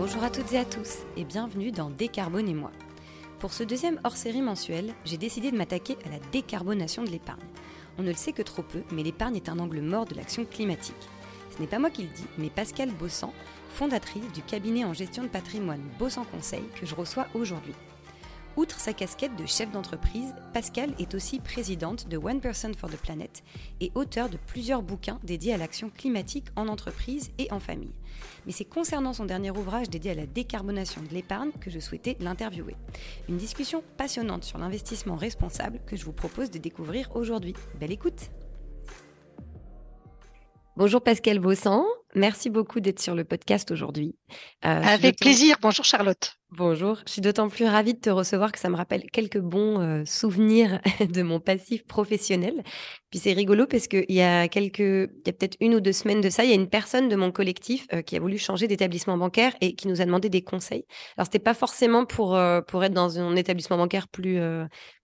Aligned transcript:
Bonjour 0.00 0.24
à 0.24 0.30
toutes 0.30 0.50
et 0.54 0.58
à 0.58 0.64
tous 0.64 1.00
et 1.18 1.24
bienvenue 1.24 1.72
dans 1.72 1.90
Décarbonez-moi. 1.90 2.70
Pour 3.38 3.52
ce 3.52 3.62
deuxième 3.62 4.00
hors-série 4.02 4.40
mensuel, 4.40 4.94
j'ai 5.04 5.18
décidé 5.18 5.50
de 5.50 5.58
m'attaquer 5.58 5.98
à 6.06 6.08
la 6.08 6.18
décarbonation 6.32 7.04
de 7.04 7.10
l'épargne. 7.10 7.44
On 7.98 8.02
ne 8.02 8.08
le 8.08 8.14
sait 8.14 8.32
que 8.32 8.40
trop 8.40 8.62
peu, 8.62 8.82
mais 8.92 9.02
l'épargne 9.02 9.36
est 9.36 9.50
un 9.50 9.58
angle 9.58 9.82
mort 9.82 10.06
de 10.06 10.14
l'action 10.14 10.46
climatique. 10.46 10.96
Ce 11.54 11.60
n'est 11.60 11.68
pas 11.68 11.78
moi 11.78 11.90
qui 11.90 12.04
le 12.04 12.08
dis, 12.08 12.24
mais 12.38 12.48
Pascal 12.48 12.90
Bossan, 12.92 13.34
fondatrice 13.74 14.32
du 14.32 14.40
cabinet 14.40 14.86
en 14.86 14.94
gestion 14.94 15.24
de 15.24 15.28
patrimoine 15.28 15.82
Bossan 15.98 16.24
Conseil 16.24 16.64
que 16.80 16.86
je 16.86 16.94
reçois 16.94 17.26
aujourd'hui. 17.34 17.74
Outre 18.56 18.80
sa 18.80 18.92
casquette 18.92 19.36
de 19.36 19.46
chef 19.46 19.70
d'entreprise, 19.70 20.34
Pascal 20.52 20.92
est 20.98 21.14
aussi 21.14 21.38
présidente 21.38 22.08
de 22.08 22.16
One 22.16 22.40
Person 22.40 22.72
for 22.76 22.90
the 22.90 22.96
Planet 22.96 23.44
et 23.80 23.92
auteur 23.94 24.28
de 24.28 24.36
plusieurs 24.36 24.82
bouquins 24.82 25.20
dédiés 25.22 25.54
à 25.54 25.56
l'action 25.56 25.88
climatique 25.88 26.46
en 26.56 26.66
entreprise 26.66 27.30
et 27.38 27.50
en 27.52 27.60
famille. 27.60 27.94
Mais 28.46 28.52
c'est 28.52 28.64
concernant 28.64 29.12
son 29.12 29.24
dernier 29.24 29.50
ouvrage 29.52 29.88
dédié 29.88 30.10
à 30.10 30.14
la 30.14 30.26
décarbonation 30.26 31.00
de 31.02 31.14
l'épargne 31.14 31.52
que 31.60 31.70
je 31.70 31.78
souhaitais 31.78 32.16
l'interviewer. 32.18 32.74
Une 33.28 33.36
discussion 33.36 33.84
passionnante 33.96 34.44
sur 34.44 34.58
l'investissement 34.58 35.16
responsable 35.16 35.80
que 35.86 35.96
je 35.96 36.04
vous 36.04 36.12
propose 36.12 36.50
de 36.50 36.58
découvrir 36.58 37.08
aujourd'hui. 37.14 37.54
Belle 37.78 37.92
écoute 37.92 38.30
Bonjour 40.76 41.02
Pascal 41.02 41.40
Bossan, 41.40 41.84
merci 42.14 42.48
beaucoup 42.48 42.80
d'être 42.80 43.00
sur 43.00 43.14
le 43.14 43.24
podcast 43.24 43.70
aujourd'hui. 43.70 44.16
Euh, 44.64 44.68
Avec 44.82 45.18
plaisir, 45.18 45.58
bonjour 45.60 45.84
Charlotte. 45.84 46.39
Bonjour, 46.52 46.98
je 47.06 47.12
suis 47.12 47.20
d'autant 47.20 47.48
plus 47.48 47.64
ravie 47.64 47.94
de 47.94 48.00
te 48.00 48.10
recevoir 48.10 48.50
que 48.50 48.58
ça 48.58 48.68
me 48.68 48.76
rappelle 48.76 49.08
quelques 49.12 49.38
bons 49.38 49.80
euh, 49.80 50.02
souvenirs 50.04 50.80
de 51.08 51.22
mon 51.22 51.38
passif 51.38 51.86
professionnel. 51.86 52.64
Puis 53.10 53.20
c'est 53.20 53.32
rigolo 53.32 53.68
parce 53.68 53.86
qu'il 53.86 54.04
y 54.08 54.20
a 54.20 54.48
quelques, 54.48 54.80
il 54.80 55.22
y 55.26 55.30
a 55.30 55.32
peut-être 55.32 55.56
une 55.60 55.76
ou 55.76 55.80
deux 55.80 55.92
semaines 55.92 56.20
de 56.20 56.28
ça, 56.28 56.42
il 56.42 56.50
y 56.50 56.52
a 56.52 56.56
une 56.56 56.68
personne 56.68 57.08
de 57.08 57.14
mon 57.14 57.30
collectif 57.30 57.86
euh, 57.92 58.02
qui 58.02 58.16
a 58.16 58.20
voulu 58.20 58.36
changer 58.36 58.66
d'établissement 58.66 59.16
bancaire 59.16 59.54
et 59.60 59.76
qui 59.76 59.86
nous 59.86 60.00
a 60.00 60.04
demandé 60.04 60.28
des 60.28 60.42
conseils. 60.42 60.84
Alors 61.16 61.26
c'était 61.26 61.38
pas 61.38 61.54
forcément 61.54 62.04
pour 62.04 62.34
euh, 62.34 62.60
pour 62.62 62.82
être 62.82 62.94
dans 62.94 63.20
un 63.20 63.36
établissement 63.36 63.76
bancaire 63.76 64.08
plus 64.08 64.40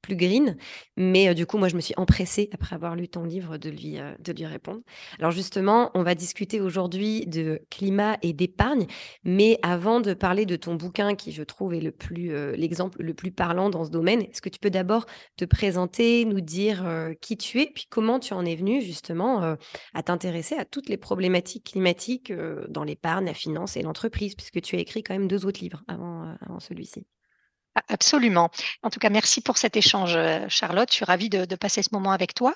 plus 0.07 0.17
green, 0.17 0.57
mais 0.97 1.35
du 1.35 1.47
coup 1.47 1.59
moi 1.59 1.69
je 1.69 1.75
me 1.75 1.81
suis 1.81 1.95
empressée 1.97 2.49
après 2.53 2.77
avoir 2.77 2.95
lu 2.95 3.09
ton 3.09 3.25
livre 3.25 3.59
de 3.59 3.71
lui 3.71 3.99
de 4.21 4.33
lui 4.33 4.47
répondre. 4.47 4.81
Alors 5.19 5.33
justement, 5.33 5.91
on 5.95 6.03
va 6.03 6.15
discuter 6.15 6.61
aujourd'hui 6.61 7.27
de 7.27 7.61
climat 7.71 8.19
et 8.23 8.33
d'épargne, 8.33 8.87
mais 9.25 9.59
avant 9.63 10.01
de 10.01 10.15
parler 10.15 10.47
de 10.47 10.57
ton 10.57 10.77
bouquin 10.77 11.17
qui 11.17 11.33
je 11.33 11.43
trouve, 11.43 11.75
est 11.75 11.81
le 11.81 11.91
plus 11.91 12.33
euh, 12.33 12.55
l'exemple 12.57 13.03
le 13.03 13.15
plus 13.15 13.33
parlant 13.33 13.71
dans 13.71 13.85
ce 13.85 13.91
domaine. 13.91 14.23
Est-ce 14.23 14.43
que 14.43 14.49
tu 14.49 14.61
peux 14.61 14.71
d'abord 14.71 15.07
te 15.37 15.45
présenter, 15.45 16.25
nous 16.25 16.41
dire 16.41 16.87
euh, 16.87 17.13
qui 17.21 17.37
tu 17.37 17.61
es, 17.61 17.67
puis 17.67 17.87
comment 17.91 18.21
tu 18.21 18.35
en 18.35 18.45
es 18.45 18.55
venu 18.55 18.81
justement 18.81 19.43
euh, 19.43 19.57
à 19.95 20.03
t'intéresser 20.03 20.55
à 20.55 20.65
toutes 20.65 20.89
les 20.89 20.97
problématiques 20.97 21.65
climatiques 21.73 22.33
dans 22.69 22.85
l'épargne, 22.85 23.27
la 23.27 23.35
finance 23.35 23.77
et 23.77 23.83
l'entreprise, 23.83 24.35
puisque 24.35 24.61
tu 24.61 24.77
as 24.77 24.79
écrit 24.79 25.03
quand 25.03 25.15
même 25.15 25.29
deux 25.29 25.47
autres 25.47 25.61
livres 25.61 25.83
avant 25.89 26.37
celui-ci? 26.61 27.07
Absolument. 27.89 28.51
En 28.83 28.91
tout 28.91 28.99
cas, 28.99 29.11
merci 29.11 29.43
pour 29.43 29.59
cet 29.59 29.77
échange, 29.77 30.15
euh, 30.17 30.47
Charlotte. 30.49 30.89
Je 30.91 30.97
suis 30.97 31.05
ravie 31.05 31.29
de, 31.29 31.45
passer 31.57 31.83
ce 31.83 31.91
moment 31.93 32.13
avec 32.13 32.35
toi. 32.35 32.55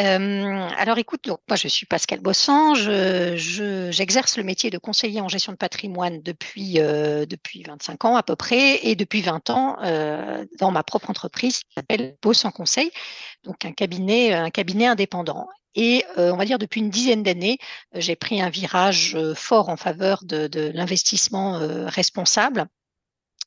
Euh, 0.00 0.68
alors, 0.78 0.98
écoute, 0.98 1.26
moi, 1.26 1.56
je 1.56 1.68
suis 1.68 1.86
Pascal 1.86 2.20
Bossan. 2.20 2.74
J'exerce 2.74 4.36
le 4.36 4.42
métier 4.42 4.70
de 4.70 4.78
conseiller 4.78 5.20
en 5.20 5.28
gestion 5.28 5.52
de 5.52 5.58
patrimoine 5.58 6.22
depuis, 6.22 6.78
euh, 6.78 7.26
depuis 7.26 7.62
25 7.62 8.04
ans 8.06 8.16
à 8.16 8.22
peu 8.22 8.36
près 8.36 8.86
et 8.86 8.96
depuis 8.96 9.20
20 9.22 9.50
ans 9.50 9.76
dans 10.58 10.70
ma 10.70 10.82
propre 10.82 11.10
entreprise 11.10 11.58
qui 11.58 11.74
s'appelle 11.74 12.16
Bossan 12.22 12.50
Conseil, 12.50 12.90
donc 13.44 13.64
un 13.64 13.72
cabinet, 13.72 14.32
indépendant. 14.86 15.48
Et 15.74 16.04
on 16.16 16.36
va 16.36 16.44
dire 16.44 16.58
depuis 16.58 16.80
une 16.80 16.90
dizaine 16.90 17.22
d'années, 17.22 17.58
j'ai 17.94 18.16
pris 18.16 18.40
un 18.40 18.48
virage 18.48 19.16
fort 19.34 19.68
en 19.68 19.76
faveur 19.76 20.24
de 20.24 20.70
l'investissement 20.74 21.58
responsable 21.86 22.66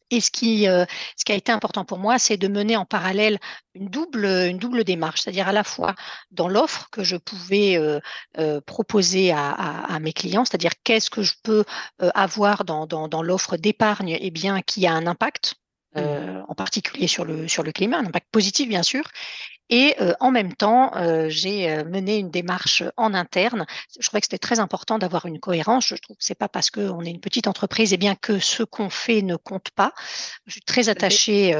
et 0.10 0.22
ce 0.22 0.32
qui, 0.32 0.68
euh, 0.68 0.86
ce 1.18 1.26
qui 1.26 1.32
a 1.32 1.36
été 1.36 1.52
important 1.52 1.84
pour 1.84 1.98
moi, 1.98 2.18
c'est 2.18 2.38
de 2.38 2.48
mener 2.48 2.78
en 2.78 2.86
parallèle 2.86 3.40
une 3.74 3.90
double, 3.90 4.26
une 4.26 4.58
double 4.58 4.84
démarche, 4.84 5.22
c'est-à-dire 5.22 5.48
à 5.48 5.52
la 5.52 5.64
fois 5.64 5.96
dans 6.32 6.48
l'offre 6.48 6.88
que 6.92 7.04
je 7.04 7.18
pouvais 7.18 7.78
euh, 7.78 8.00
euh, 8.38 8.62
proposer 8.62 9.32
à, 9.32 9.52
à, 9.52 10.00
mes 10.00 10.14
clients, 10.14 10.46
c'est-à-dire 10.46 10.72
qu'est-ce 10.84 11.10
que 11.10 11.24
je 11.24 11.34
peux 11.44 11.66
avoir 12.00 12.64
dans, 12.64 12.88
dans, 12.88 13.08
dans 13.08 13.22
l'offre 13.22 13.58
d'épargne, 13.58 14.18
eh 14.20 14.32
bien, 14.32 14.62
qui 14.62 14.88
a 14.88 14.94
un 14.94 15.08
impact, 15.08 15.56
mmh. 15.96 16.00
en 16.48 16.56
particulier 16.56 17.08
sur 17.08 17.26
le, 17.26 17.48
sur 17.48 17.64
le 17.64 17.72
climat, 17.72 17.98
un 17.98 18.06
impact 18.06 18.28
positif 18.32 18.70
bien 18.70 18.84
sûr, 18.84 19.04
et 19.70 19.96
euh, 20.02 20.14
en 20.20 20.32
même 20.32 20.54
temps, 20.54 20.96
euh, 20.96 21.28
j'ai 21.30 21.70
euh, 21.70 21.84
mené 21.84 22.18
une 22.18 22.30
démarche 22.30 22.84
en 22.96 23.14
interne. 23.14 23.66
Je 24.00 24.08
trouvais 24.08 24.22
que 24.22 24.26
c'était 24.26 24.38
très 24.38 24.60
important 24.60 24.98
d'avoir 24.98 25.26
une 25.26 25.40
cohérence. 25.40 25.88
Je 25.88 25.96
trouve 25.96 26.16
que 26.16 26.24
c'est 26.24 26.38
pas 26.38 26.48
parce 26.48 26.72
qu'on 26.72 27.02
est 27.02 27.10
une 27.10 27.20
petite 27.20 27.48
entreprise 27.48 27.92
et 27.92 27.96
eh 27.96 27.98
bien 27.98 28.16
que 28.16 28.40
ce 28.40 28.64
qu'on 28.64 28.90
fait 28.90 29.22
ne 29.22 29.36
compte 29.36 29.70
pas. 29.72 29.94
Je 30.46 30.54
suis 30.54 30.62
très 30.62 30.88
attachée 30.88 31.56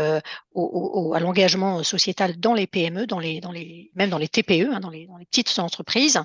au, 0.54 1.14
à 1.14 1.20
l'engagement 1.20 1.84
sociétal 1.84 2.40
dans 2.40 2.54
les 2.54 2.68
PME, 2.68 3.08
dans 3.08 3.20
les, 3.20 3.42
dans 3.42 3.52
les, 3.52 3.92
même 3.96 4.10
dans 4.10 4.18
les 4.18 4.30
TPE, 4.30 4.74
hein, 4.74 4.80
dans, 4.80 4.90
les, 4.90 5.06
dans 5.08 5.18
les 5.18 5.26
petites 5.26 5.60
entreprises. 5.60 6.22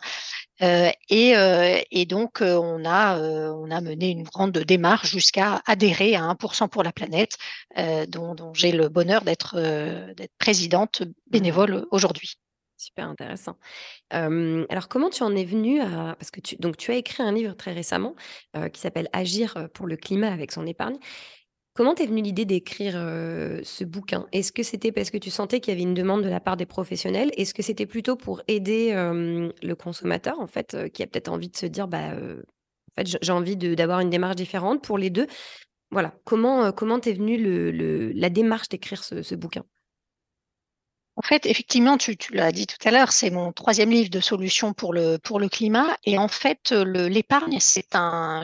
Euh, 0.63 0.91
et, 1.09 1.37
euh, 1.37 1.81
et, 1.91 2.07
donc, 2.07 2.41
euh, 2.41 2.57
on, 2.57 2.85
a, 2.85 3.19
on 3.19 3.71
a 3.71 3.81
mené 3.81 4.11
une 4.11 4.23
grande 4.23 4.53
démarche 4.53 5.11
jusqu'à 5.11 5.61
adhérer 5.67 6.15
à 6.15 6.23
1% 6.23 6.69
pour 6.69 6.83
la 6.83 6.93
planète, 6.93 7.37
dont, 8.09 8.35
dont 8.35 8.55
j'ai 8.55 8.73
le 8.73 8.89
bonheur 8.89 9.23
d'être 9.23 9.57
présidente 10.39 11.03
bénévole 11.31 11.72
aujourd'hui. 11.91 12.35
Super 12.77 13.09
intéressant. 13.09 13.57
alors, 14.11 14.89
comment 14.89 15.09
tu 15.11 15.23
en 15.23 15.37
es 15.37 15.45
venu 15.45 15.81
à... 15.81 16.17
Parce 16.19 16.31
que 16.31 16.41
tu, 16.41 16.57
donc, 16.57 16.77
tu 16.77 16.91
as 16.91 16.97
écrit 16.97 17.23
un 17.23 17.33
livre 17.33 17.55
très 17.55 17.73
récemment 17.73 18.17
qui 18.73 18.81
s'appelle 18.81 19.09
Agir 19.13 19.69
pour 19.73 19.87
le 19.87 19.97
climat 19.97 20.33
avec 20.33 20.51
son 20.51 20.67
épargne. 20.67 20.97
Comment 21.75 21.95
t'es 21.95 22.07
venue 22.07 22.23
l'idée 22.23 22.45
d'écrire 22.45 22.95
ce 22.95 23.85
bouquin? 23.85 24.27
Est-ce 24.33 24.53
que 24.53 24.63
c'était 24.63 24.91
parce 24.93 25.11
que 25.11 25.17
tu 25.17 25.31
sentais 25.31 25.61
qu'il 25.61 25.73
y 25.73 25.77
avait 25.77 25.85
une 25.89 25.95
demande 25.95 26.23
de 26.23 26.29
la 26.29 26.41
part 26.41 26.57
des 26.57 26.67
professionnels? 26.67 27.31
Est-ce 27.37 27.55
que 27.55 27.63
c'était 27.63 27.87
plutôt 27.87 28.17
pour 28.17 28.43
aider 28.49 28.93
le 28.93 29.75
consommateur, 29.75 30.41
en 30.41 30.49
fait, 30.49 30.77
qui 30.93 31.03
a 31.03 31.07
peut-être 31.07 31.29
envie 31.29 31.49
de 31.49 31.57
se 31.57 31.67
dire, 31.67 31.89
bah, 31.89 32.15
en 32.15 32.95
fait, 32.97 33.17
j'ai 33.23 33.33
envie 33.33 33.57
d'avoir 33.57 34.01
une 34.01 34.11
démarche 34.11 34.37
différente 34.37 34.83
pour 34.83 34.99
les 34.99 35.11
deux? 35.11 35.29
Voilà. 35.91 36.15
Comment 36.25 36.73
comment 36.73 36.99
t'es 37.01 37.13
venue 37.13 37.41
le, 37.41 38.13
la 38.13 38.29
démarche 38.29 38.69
d'écrire 38.69 39.05
ce 39.05 39.35
bouquin? 39.35 39.65
En 41.17 41.23
fait, 41.23 41.45
effectivement, 41.45 41.99
tu, 41.99 42.17
l'as 42.31 42.53
dit 42.53 42.67
tout 42.67 42.89
à 42.89 42.91
l'heure, 42.91 43.13
c'est 43.13 43.29
mon 43.29 43.53
troisième 43.53 43.91
livre 43.91 44.09
de 44.09 44.21
solutions 44.21 44.73
pour 44.73 44.95
le, 44.95 45.19
climat. 45.49 45.95
Et 46.05 46.17
en 46.17 46.29
fait, 46.29 46.71
l'épargne, 46.73 47.59
c'est 47.61 47.95
un, 47.95 48.43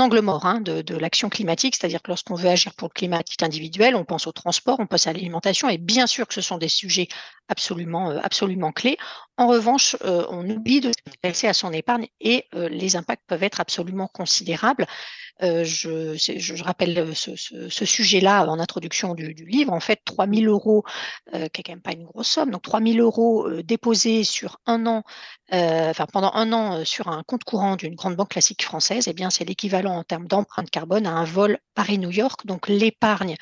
angle 0.00 0.20
mort 0.20 0.46
hein, 0.46 0.60
de, 0.60 0.96
l'action 0.96 1.28
climatique. 1.28 1.76
C'est-à-dire 1.76 2.00
que 2.00 2.10
lorsqu'on 2.10 2.34
veut 2.34 2.48
agir 2.48 2.72
pour 2.74 2.88
le 2.88 2.94
climat 2.94 3.18
à 3.18 3.44
individuel, 3.44 3.94
on 3.94 4.04
pense 4.04 4.26
au 4.26 4.32
transport, 4.32 4.80
on 4.80 4.86
pense 4.86 5.06
à 5.06 5.12
l'alimentation. 5.12 5.68
Et 5.68 5.76
bien 5.76 6.06
sûr 6.06 6.26
que 6.26 6.32
ce 6.32 6.40
sont 6.40 6.56
des 6.56 6.68
sujets 6.68 7.08
absolument, 7.48 8.10
euh, 8.10 8.18
absolument 8.22 8.72
clés. 8.72 8.96
En 9.36 9.46
revanche, 9.46 9.96
euh, 10.04 10.24
on 10.30 10.48
oublie 10.48 10.80
de 10.80 10.92
s'intéresser 10.92 11.46
à 11.46 11.54
son 11.54 11.72
épargne 11.72 12.06
et 12.20 12.46
euh, 12.54 12.68
les 12.68 12.96
impacts 12.96 13.26
peuvent 13.26 13.42
être 13.42 13.60
absolument 13.60 14.08
considérables. 14.08 14.86
Je, 15.40 16.62
rappelle 16.62 17.14
ce, 17.14 17.84
sujet-là 17.84 18.46
en 18.46 18.58
introduction 18.58 19.14
du, 19.14 19.32
livre. 19.32 19.72
En 19.72 19.80
fait, 19.80 20.00
3 20.04 20.26
000 20.28 20.52
euros, 20.52 20.84
qui 21.32 21.38
n'est 21.38 21.48
quand 21.50 21.72
même 21.72 21.80
pas 21.80 21.92
une 21.92 22.04
grosse 22.04 22.28
somme, 22.28 22.50
donc 22.50 22.62
3 22.62 22.80
000 22.80 22.98
euros 22.98 23.48
déposés 23.62 24.24
sur 24.24 24.60
un 24.66 24.86
an, 24.86 25.02
pendant 26.12 26.32
un 26.34 26.52
an 26.52 26.84
sur 26.84 27.08
un 27.08 27.22
compte 27.24 27.44
courant 27.44 27.76
d'une 27.76 27.94
grande 27.94 28.16
banque 28.16 28.30
classique 28.30 28.62
française, 28.62 29.08
eh 29.08 29.12
bien 29.12 29.30
c'est 29.30 29.44
l'équivalent 29.44 29.96
en 29.96 30.04
termes 30.04 30.26
d'empreinte 30.26 30.70
carbone 30.70 31.06
à 31.06 31.12
un 31.12 31.24
vol 31.24 31.58
Paris-New 31.74 32.10
York. 32.10 32.46
Donc 32.46 32.68
l'épargne, 32.68 33.36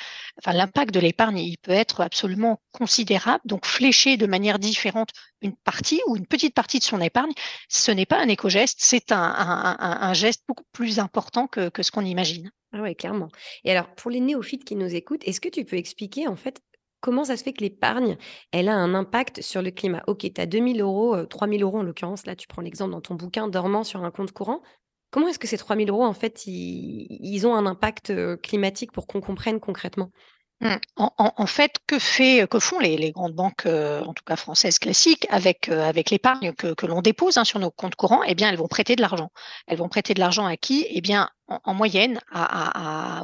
l'impact 0.46 0.94
de 0.94 1.00
l'épargne, 1.00 1.38
il 1.38 1.58
peut 1.58 1.72
être 1.72 2.00
absolument 2.00 2.60
considérable. 2.72 3.42
Donc 3.44 3.66
fléché 3.66 4.16
de 4.16 4.26
manière 4.26 4.58
différente 4.58 5.10
une 5.42 5.56
partie 5.56 6.00
ou 6.06 6.16
une 6.16 6.26
petite 6.26 6.54
partie 6.54 6.78
de 6.78 6.84
son 6.84 7.00
épargne, 7.00 7.32
ce 7.68 7.90
n'est 7.90 8.06
pas 8.06 8.18
un 8.18 8.28
éco-geste, 8.28 8.78
c'est 8.80 9.12
un, 9.12 10.12
geste 10.14 10.44
beaucoup 10.46 10.64
plus 10.72 10.98
important 10.98 11.46
que, 11.46 11.68
que 11.68 11.82
ce 11.82 11.90
qu'on 11.90 12.04
imagine. 12.04 12.50
Ah 12.72 12.82
oui, 12.82 12.94
clairement. 12.94 13.28
Et 13.64 13.72
alors, 13.72 13.92
pour 13.94 14.10
les 14.10 14.20
néophytes 14.20 14.64
qui 14.64 14.76
nous 14.76 14.94
écoutent, 14.94 15.26
est-ce 15.26 15.40
que 15.40 15.48
tu 15.48 15.64
peux 15.64 15.76
expliquer 15.76 16.28
en 16.28 16.36
fait 16.36 16.60
comment 17.00 17.24
ça 17.24 17.36
se 17.36 17.42
fait 17.42 17.52
que 17.52 17.62
l'épargne, 17.62 18.16
elle 18.52 18.68
a 18.68 18.74
un 18.74 18.94
impact 18.94 19.40
sur 19.40 19.62
le 19.62 19.70
climat? 19.70 20.02
Ok, 20.06 20.20
tu 20.32 20.40
as 20.40 20.46
2000 20.46 20.80
euros, 20.80 21.24
3000 21.24 21.62
euh, 21.62 21.66
euros 21.66 21.78
en 21.78 21.82
l'occurrence, 21.82 22.26
là 22.26 22.36
tu 22.36 22.46
prends 22.46 22.62
l'exemple 22.62 22.92
dans 22.92 23.00
ton 23.00 23.14
bouquin, 23.14 23.48
dormant 23.48 23.82
sur 23.82 24.04
un 24.04 24.10
compte 24.10 24.32
courant. 24.32 24.62
Comment 25.10 25.26
est-ce 25.28 25.40
que 25.40 25.48
ces 25.48 25.58
3000 25.58 25.90
euros, 25.90 26.04
en 26.04 26.12
fait, 26.12 26.46
ils 26.46 27.46
ont 27.46 27.56
un 27.56 27.66
impact 27.66 28.10
euh, 28.10 28.36
climatique 28.36 28.92
pour 28.92 29.08
qu'on 29.08 29.20
comprenne 29.20 29.58
concrètement? 29.58 30.12
Mmh. 30.60 30.76
En, 31.16 31.46
fait, 31.46 31.78
que, 31.86 31.98
font 31.98 32.78
les, 32.80 33.12
grandes 33.12 33.34
banques, 33.34 33.64
euh, 33.64 34.02
en 34.04 34.12
tout 34.12 34.22
cas 34.24 34.36
françaises 34.36 34.78
classiques, 34.78 35.26
avec, 35.30 35.70
euh, 35.70 35.90
l'épargne 36.10 36.52
que, 36.52 36.86
l'on 36.86 37.00
dépose 37.00 37.38
hein, 37.38 37.44
sur 37.44 37.58
nos 37.58 37.70
comptes 37.70 37.94
courants? 37.94 38.22
Eh 38.24 38.34
bien, 38.34 38.50
elles 38.50 38.58
vont 38.58 38.68
prêter 38.68 38.94
de 38.94 39.00
l'argent. 39.00 39.30
Elles 39.66 39.78
vont 39.78 39.88
prêter 39.88 40.12
de 40.12 40.20
l'argent 40.20 40.44
à 40.44 40.58
qui? 40.58 40.86
Eh 40.90 41.00
bien, 41.00 41.30
en, 41.48 41.72
moyenne, 41.72 42.20
à, 42.30 43.22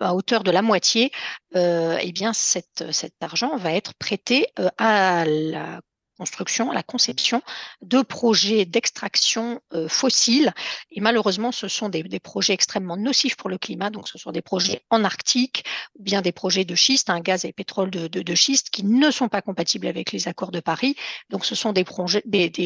à, 0.00 0.14
hauteur 0.14 0.42
de 0.42 0.50
la 0.50 0.62
moitié, 0.62 1.12
euh, 1.54 1.98
eh 2.00 2.12
bien, 2.12 2.32
cet 2.32 2.82
argent 3.20 3.56
va 3.56 3.72
être 3.72 3.92
prêté 3.94 4.46
à 4.78 5.24
la 5.26 5.80
construction, 6.20 6.70
la 6.70 6.82
conception 6.82 7.40
de 7.80 8.02
projets 8.02 8.66
d'extraction 8.66 9.62
euh, 9.72 9.88
fossile. 9.88 10.52
Et 10.90 11.00
malheureusement, 11.00 11.50
ce 11.50 11.66
sont 11.66 11.88
des, 11.88 12.20
projets 12.20 12.52
extrêmement 12.52 12.98
nocifs 12.98 13.36
pour 13.36 13.48
le 13.48 13.56
climat. 13.56 13.88
Donc, 13.88 14.06
ce 14.06 14.18
sont 14.18 14.30
des 14.30 14.42
projets 14.42 14.82
en 14.90 15.02
Arctique, 15.02 15.64
ou 15.98 16.02
bien 16.02 16.20
des 16.20 16.32
projets 16.32 16.66
de 16.66 16.74
schiste, 16.74 17.08
un 17.08 17.20
gaz 17.20 17.46
et 17.46 17.54
pétrole 17.54 17.90
de, 17.90 18.34
schiste, 18.34 18.68
qui 18.68 18.84
ne 18.84 19.10
sont 19.10 19.28
pas 19.28 19.40
compatibles 19.40 19.86
avec 19.86 20.12
les 20.12 20.28
accords 20.28 20.50
de 20.50 20.60
Paris. 20.60 20.94
Donc, 21.30 21.46
ce 21.46 21.54
sont 21.54 21.72
des 21.72 21.84
projets, 21.84 22.22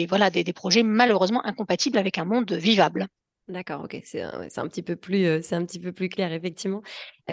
voilà, 0.09 0.31
des 0.31 0.53
projets 0.53 0.83
malheureusement 0.83 1.47
incompatibles 1.47 1.99
avec 1.99 2.19
un 2.19 2.25
monde 2.25 2.51
vivable. 2.53 3.07
D'accord, 3.49 3.83
OK, 3.85 4.01
c'est 4.05 4.23
un 4.23 4.49
c'est 4.49 4.61
un 4.63 4.69
petit 4.69 4.83
peu 4.83 4.97
plus, 4.97 6.09
clair 6.09 6.33
effectivement. 6.33 6.81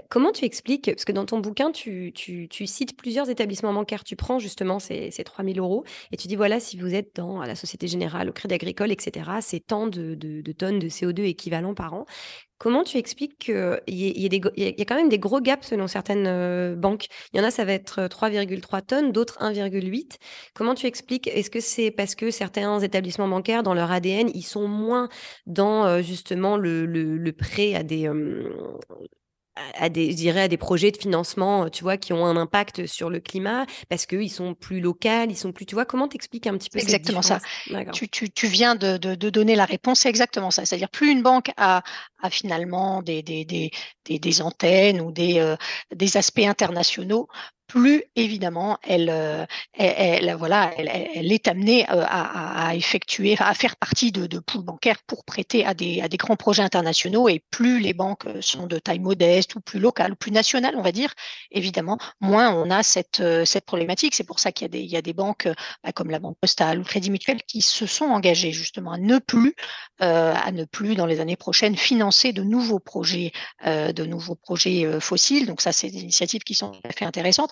comment 0.10 0.34
tu 0.34 0.44
expliques 0.44 0.86
parce 0.88 1.06
que 1.06 1.14
dans 1.14 1.26
ton 1.26 1.40
bouquin, 1.40 1.72
tu 1.72 2.12
tu 2.14 2.50
cites 2.68 2.98
plusieurs 2.98 3.30
établissements 3.30 3.74
bancaires. 3.74 4.04
Tu 4.04 4.18
prends 4.18 4.38
justement 4.38 4.80
ces 4.80 5.10
ces 5.12 5.24
3 5.24 5.46
000 5.46 5.60
€ 5.86 5.86
et 6.12 6.18
tu 6.18 6.28
dis: 6.28 6.36
«Voilà, 6.36 6.60
si 6.60 6.76
vous 6.78 6.94
êtes 6.94 7.16
dans 7.16 7.42
la 7.44 7.56
Société 7.56 7.88
Générale, 7.88 8.30
au 8.30 8.34
Crédit 8.34 8.56
Agricole 8.56 8.92
et 8.92 8.98
cetera, 9.00 9.42
c'est 9.42 9.62
tant 9.62 9.88
de 9.88 10.16
de 10.16 10.42
de 10.42 10.52
tonnes 10.52 10.80
de 10.80 10.90
CO2 10.90 11.24
équivalents 11.24 11.74
par 11.76 11.94
an». 11.94 12.06
Comment 12.62 12.84
tu 12.84 12.98
expliques 12.98 13.40
qu'il 13.40 13.82
y 13.88 14.82
a 14.82 14.86
quand 14.86 14.96
même 14.96 15.10
des 15.10 15.18
gros 15.18 15.42
gaps 15.42 15.66
selon 15.68 15.88
certaines, 15.88 16.76
banques? 16.76 17.08
Il 17.34 17.40
y 17.40 17.42
en 17.42 17.44
a, 17.44 17.50
ça 17.50 17.66
va 17.66 17.74
être, 17.74 18.02
3,3 18.02 18.84
tonnes, 18.84 19.12
d'autres 19.12 19.40
1,8. 19.42 20.18
Comment 20.54 20.76
tu 20.76 20.86
expliques? 20.86 21.28
Est-ce 21.28 21.50
que 21.50 21.60
c'est 21.60 21.90
parce 21.90 22.14
que 22.14 22.30
certains 22.30 22.80
établissements 22.80 23.28
bancaires, 23.28 23.64
dans 23.64 23.74
leur 23.74 23.92
ADN, 23.92 24.30
ils 24.36 24.44
sont 24.44 24.68
moins 24.68 25.10
dans, 25.48 26.04
justement 26.04 26.56
le 26.56 26.86
le 26.86 27.18
le 27.18 27.32
prêt 27.32 27.74
à 27.74 27.82
des, 27.82 28.08
à 29.56 29.90
des, 29.90 30.12
je 30.12 30.16
dirais, 30.16 30.42
à 30.42 30.48
des 30.48 30.58
projets 30.58 30.92
de 30.92 30.98
financement, 30.98 31.70
tu 31.70 31.84
vois, 31.84 31.98
qui 31.98 32.14
ont 32.14 32.26
un 32.26 32.38
impact 32.38 32.86
sur 32.86 33.10
le 33.10 33.20
climat 33.20 33.66
parce 33.90 34.06
qu'ils 34.06 34.32
sont 34.32 34.54
plus 34.54 34.80
locaux, 34.80 35.10
ils 35.28 35.38
sont 35.38 35.52
plus, 35.52 35.66
tu 35.66 35.76
vois, 35.76 35.86
comment 35.86 36.08
t'expliques 36.08 36.48
un 36.48 36.58
petit 36.58 36.70
peu 36.70 36.80
Exactement 36.80 37.22
ça. 37.22 37.40
Tu, 37.94 38.08
tu, 38.10 38.32
tu, 38.32 38.48
viens 38.48 38.76
de, 38.76 38.98
de, 38.98 39.16
de, 39.16 39.30
donner 39.30 39.56
la 39.56 39.66
réponse, 39.66 40.00
c'est 40.00 40.10
exactement 40.10 40.52
ça. 40.52 40.66
C'est-à-dire 40.66 40.90
plus 40.90 41.12
une 41.12 41.22
banque 41.22 41.52
a, 41.58 41.84
a 42.22 42.30
finalement 42.30 43.02
des, 43.02 43.24
des, 43.24 43.46
des, 43.46 43.72
des, 44.06 44.42
antennes 44.42 45.02
ou 45.02 45.12
des, 45.12 45.40
euh, 45.40 45.56
des 45.94 46.18
aspects 46.18 46.40
internationaux, 46.40 47.28
plus 47.72 48.04
évidemment 48.18 48.78
elle, 48.84 49.10
euh, 49.10 49.46
est 49.78 51.48
amenée 51.48 51.90
euh, 51.90 52.04
à, 52.06 52.76
effectuer, 52.76 53.38
à 53.40 53.54
faire 53.54 53.78
partie 53.78 54.12
de, 54.12 54.40
poules 54.40 54.66
bancaires 54.66 54.98
pour 55.08 55.24
prêter 55.24 55.66
à 55.66 55.74
des, 55.74 56.02
grands 56.18 56.36
projets 56.36 56.64
internationaux. 56.64 57.30
Et 57.30 57.42
plus 57.50 57.80
les 57.80 57.94
banques 57.94 58.26
sont 58.42 58.68
de 58.68 58.78
taille 58.78 59.00
modeste 59.00 59.56
ou 59.56 59.62
plus 59.62 59.80
locale, 59.80 60.12
ou 60.12 60.16
plus 60.18 60.32
nationale, 60.32 60.76
on 60.76 60.82
va 60.82 60.92
dire, 60.92 61.14
évidemment, 61.50 61.98
moins 62.20 62.54
on 62.54 62.70
a 62.70 62.84
cette, 62.84 63.22
euh, 63.22 63.46
problématique. 63.66 64.16
C'est 64.16 64.26
pour 64.26 64.40
ça 64.40 64.52
qu'il 64.52 64.66
y 64.66 64.70
a 64.70 64.70
des, 64.70 64.80
il 64.80 64.90
y 64.90 64.98
a 64.98 65.02
des 65.02 65.14
banques 65.14 65.48
bah, 65.82 65.94
comme 65.94 66.10
la 66.10 66.20
Banque 66.20 66.36
Postale 66.42 66.80
ou 66.80 66.84
Crédit 66.84 67.10
Mutuel 67.10 67.42
qui 67.44 67.62
se 67.62 67.86
sont 67.86 68.06
engagées 68.06 68.52
justement 68.52 68.92
à 68.92 68.98
ne 68.98 69.18
plus, 69.20 69.56
euh, 70.02 70.34
à 70.36 70.52
ne 70.52 70.66
plus 70.66 70.96
dans 70.96 71.06
les 71.06 71.22
années 71.22 71.38
prochaines 71.38 71.78
financer 71.78 72.34
de 72.34 72.44
nouveaux 72.44 72.80
projets, 72.80 73.32
euh, 73.66 73.94
de 73.94 74.04
nouveaux 74.04 74.36
projets 74.36 75.00
fossiles. 75.00 75.46
Donc 75.46 75.62
ça, 75.62 75.72
c'est 75.72 75.90
des 75.90 76.02
initiatives 76.02 76.42
qui 76.44 76.54
sont 76.54 76.72
tout 76.72 76.82
à 76.84 76.92
fait 76.92 77.06
intéressantes. 77.06 77.52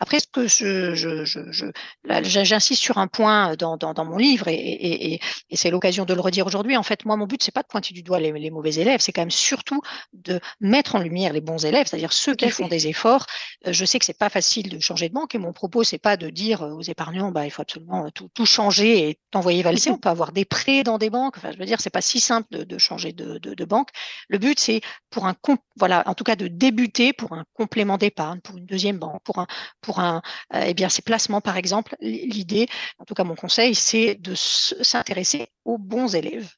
Après, 0.00 0.20
ce 0.20 0.26
que 0.26 0.46
je, 0.46 0.94
j'insiste 2.22 2.82
sur 2.82 2.98
un 2.98 3.06
point 3.06 3.56
dans, 3.56 3.76
dans, 3.76 3.94
dans 3.94 4.04
mon 4.04 4.16
livre 4.16 4.48
et, 4.48 4.54
et, 4.54 5.14
et, 5.14 5.20
et 5.50 5.56
c'est 5.56 5.70
l'occasion 5.70 6.04
de 6.04 6.14
le 6.14 6.20
redire 6.20 6.46
aujourd'hui. 6.46 6.76
En 6.76 6.82
fait, 6.82 7.04
moi, 7.04 7.16
mon 7.16 7.26
but, 7.26 7.42
c'est 7.42 7.54
pas 7.54 7.62
de 7.62 7.68
pointer 7.68 7.94
du 7.94 8.02
doigt 8.02 8.20
les, 8.20 8.32
les 8.32 8.50
mauvais 8.50 8.74
élèves, 8.74 9.00
c'est 9.00 9.12
quand 9.12 9.22
même 9.22 9.30
surtout 9.30 9.80
de 10.12 10.40
mettre 10.60 10.94
en 10.94 10.98
lumière 10.98 11.32
les 11.32 11.40
bons 11.40 11.64
élèves, 11.64 11.86
c'est-à-dire 11.86 12.12
ceux 12.12 12.34
qui 12.34 12.50
font 12.50 12.68
des 12.68 12.86
efforts. 12.86 13.26
Euh, 13.66 13.72
je 13.72 13.84
sais 13.84 13.98
que 13.98 14.04
c'est 14.04 14.18
pas 14.18 14.28
facile 14.28 14.68
de 14.68 14.78
changer 14.78 15.08
de 15.08 15.14
banque 15.14 15.34
et 15.34 15.38
mon 15.38 15.52
propos, 15.52 15.84
c'est 15.84 15.98
pas 15.98 16.16
de 16.16 16.30
dire 16.30 16.62
aux 16.62 16.82
épargnants, 16.82 17.30
bah, 17.30 17.44
il 17.44 17.50
faut 17.50 17.62
absolument 17.62 18.10
tout, 18.10 18.28
tout 18.34 18.46
changer 18.46 19.08
et 19.08 19.18
t'envoyer 19.30 19.62
valser. 19.62 19.90
On 19.90 19.98
peut 19.98 20.08
avoir 20.08 20.32
des 20.32 20.44
prêts 20.44 20.82
dans 20.82 20.98
des 20.98 21.10
banques. 21.10 21.36
Enfin, 21.38 21.50
je 21.52 21.58
veux 21.58 21.66
dire, 21.66 21.80
c'est 21.80 21.90
pas 21.90 22.00
si 22.00 22.20
simple 22.20 22.48
de, 22.50 22.64
de 22.64 22.78
changer 22.78 23.12
de, 23.12 23.38
de, 23.38 23.54
de, 23.54 23.64
banque. 23.64 23.88
Le 24.28 24.38
but, 24.38 24.58
c'est 24.58 24.80
pour 25.10 25.26
un, 25.26 25.34
voilà, 25.76 26.02
en 26.06 26.14
tout 26.14 26.24
cas, 26.24 26.36
de 26.36 26.46
débuter 26.46 27.12
pour 27.12 27.32
un 27.32 27.44
complément 27.54 27.98
d'épargne, 27.98 28.40
pour 28.40 28.56
une 28.56 28.66
deuxième 28.66 28.98
banque, 28.98 29.22
pour 29.24 29.38
un, 29.38 29.46
pour 29.80 29.87
un, 29.96 30.22
euh, 30.54 30.64
eh 30.66 30.74
bien, 30.74 30.88
ces 30.88 31.02
placements, 31.02 31.40
par 31.40 31.56
exemple, 31.56 31.96
l'idée, 32.00 32.66
en 32.98 33.04
tout 33.04 33.14
cas 33.14 33.24
mon 33.24 33.34
conseil, 33.34 33.74
c'est 33.74 34.14
de 34.14 34.34
s'intéresser 34.34 35.48
aux 35.64 35.78
bons 35.78 36.14
élèves. 36.14 36.50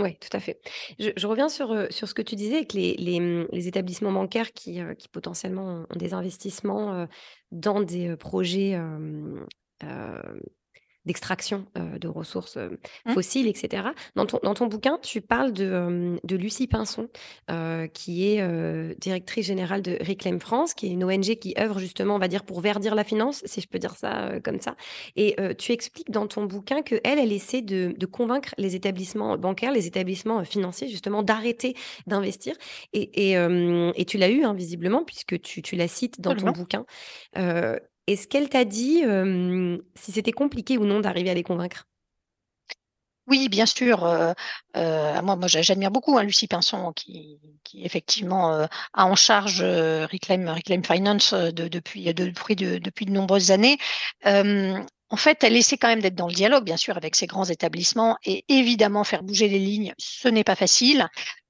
Oui, 0.00 0.18
tout 0.18 0.36
à 0.36 0.40
fait. 0.40 0.60
Je, 0.98 1.26
reviens 1.26 1.48
sur, 1.48 1.70
euh, 1.70 1.86
sur 1.90 2.08
ce 2.08 2.14
que 2.14 2.22
tu 2.22 2.34
disais 2.34 2.56
avec 2.56 2.72
les, 2.72 3.68
établissements 3.68 4.12
bancaires 4.12 4.52
qui, 4.52 4.80
euh, 4.80 4.94
qui 4.94 5.08
potentiellement 5.08 5.86
ont 5.88 5.96
des 5.96 6.14
investissements 6.14 7.06
dans 7.52 7.80
des 7.80 8.16
projets 8.16 8.76
d'extraction 11.06 11.66
de 11.74 12.08
ressources 12.08 12.56
mmh. 12.56 13.12
fossiles, 13.12 13.46
etc. 13.48 13.88
Dans 14.14 14.26
ton, 14.26 14.38
dans 14.42 14.54
ton 14.54 14.66
bouquin, 14.66 14.98
tu 15.02 15.20
parles 15.20 15.52
de, 15.52 16.18
de 16.22 16.36
Lucie 16.36 16.66
Pinson, 16.66 17.08
qui 17.92 18.26
est 18.26 18.98
directrice 18.98 19.46
générale 19.46 19.82
de 19.82 19.98
Reclaim 20.00 20.38
France, 20.38 20.74
qui 20.74 20.86
est 20.86 20.90
une 20.90 21.04
ONG 21.04 21.36
qui 21.36 21.54
œuvre 21.58 21.78
justement, 21.78 22.16
on 22.16 22.18
va 22.18 22.28
dire, 22.28 22.44
pour 22.44 22.60
verdir 22.60 22.94
la 22.94 23.04
finance, 23.04 23.42
si 23.44 23.60
je 23.60 23.68
peux 23.68 23.78
dire 23.78 23.96
ça 23.96 24.40
comme 24.42 24.60
ça. 24.60 24.76
Et 25.16 25.36
tu 25.58 25.72
expliques 25.72 26.10
dans 26.10 26.26
ton 26.26 26.44
bouquin 26.44 26.82
que 26.82 27.00
elle, 27.04 27.18
elle 27.18 27.32
essaie 27.32 27.62
de, 27.62 27.94
de 27.96 28.06
convaincre 28.06 28.54
les 28.58 28.76
établissements 28.76 29.36
bancaires, 29.36 29.72
les 29.72 29.86
établissements 29.86 30.44
financiers, 30.44 30.88
justement, 30.88 31.22
d'arrêter 31.22 31.74
d'investir. 32.06 32.54
Et, 32.92 33.30
et, 33.30 33.36
et, 33.96 34.04
tu 34.04 34.18
l'as 34.18 34.30
eu, 34.30 34.44
hein, 34.44 34.54
visiblement, 34.54 35.04
puisque 35.04 35.40
tu, 35.40 35.62
tu 35.62 35.76
la 35.76 35.88
cites 35.88 36.20
dans 36.20 36.34
ton 36.34 36.50
bouquin. 36.50 36.84
Est-ce 38.06 38.28
qu'elle 38.28 38.48
t'a 38.48 38.64
dit 38.64 39.02
si 39.94 40.12
c'était 40.12 40.32
compliqué 40.32 40.78
ou 40.78 40.84
non 40.84 41.00
d'arriver 41.00 41.30
à 41.30 41.34
les 41.34 41.42
convaincre? 41.42 41.86
Oui, 43.26 43.48
bien 43.48 43.64
sûr. 43.66 44.00
Moi, 44.74 45.38
j'admire 45.46 45.90
beaucoup 45.90 46.18
hein, 46.18 46.24
Lucie 46.24 46.46
Pinson, 46.46 46.92
qui, 46.94 47.38
effectivement 47.74 48.66
a 48.92 49.06
en 49.06 49.14
charge 49.14 49.62
Reclaim, 49.62 50.54
Finance 50.84 51.32
de, 51.32 51.68
depuis, 51.68 52.04
de, 52.12 52.12
de, 52.12 52.78
depuis 52.78 53.06
de 53.06 53.10
nombreuses 53.10 53.50
années. 53.50 53.78
en 54.24 55.16
fait, 55.16 55.42
elle 55.42 55.56
essaie 55.56 55.78
quand 55.78 55.88
même 55.88 56.02
d'être 56.02 56.14
dans 56.14 56.28
le 56.28 56.34
dialogue, 56.34 56.64
bien 56.64 56.76
sûr, 56.76 56.96
avec 56.98 57.14
ces 57.14 57.26
grands 57.26 57.44
établissements 57.44 58.18
et 58.24 58.44
évidemment 58.48 59.04
faire 59.04 59.22
bouger 59.22 59.48
les 59.48 59.58
lignes, 59.58 59.94
ce 59.98 60.28
n'est 60.28 60.44
pas 60.44 60.56
facile. 60.56 61.08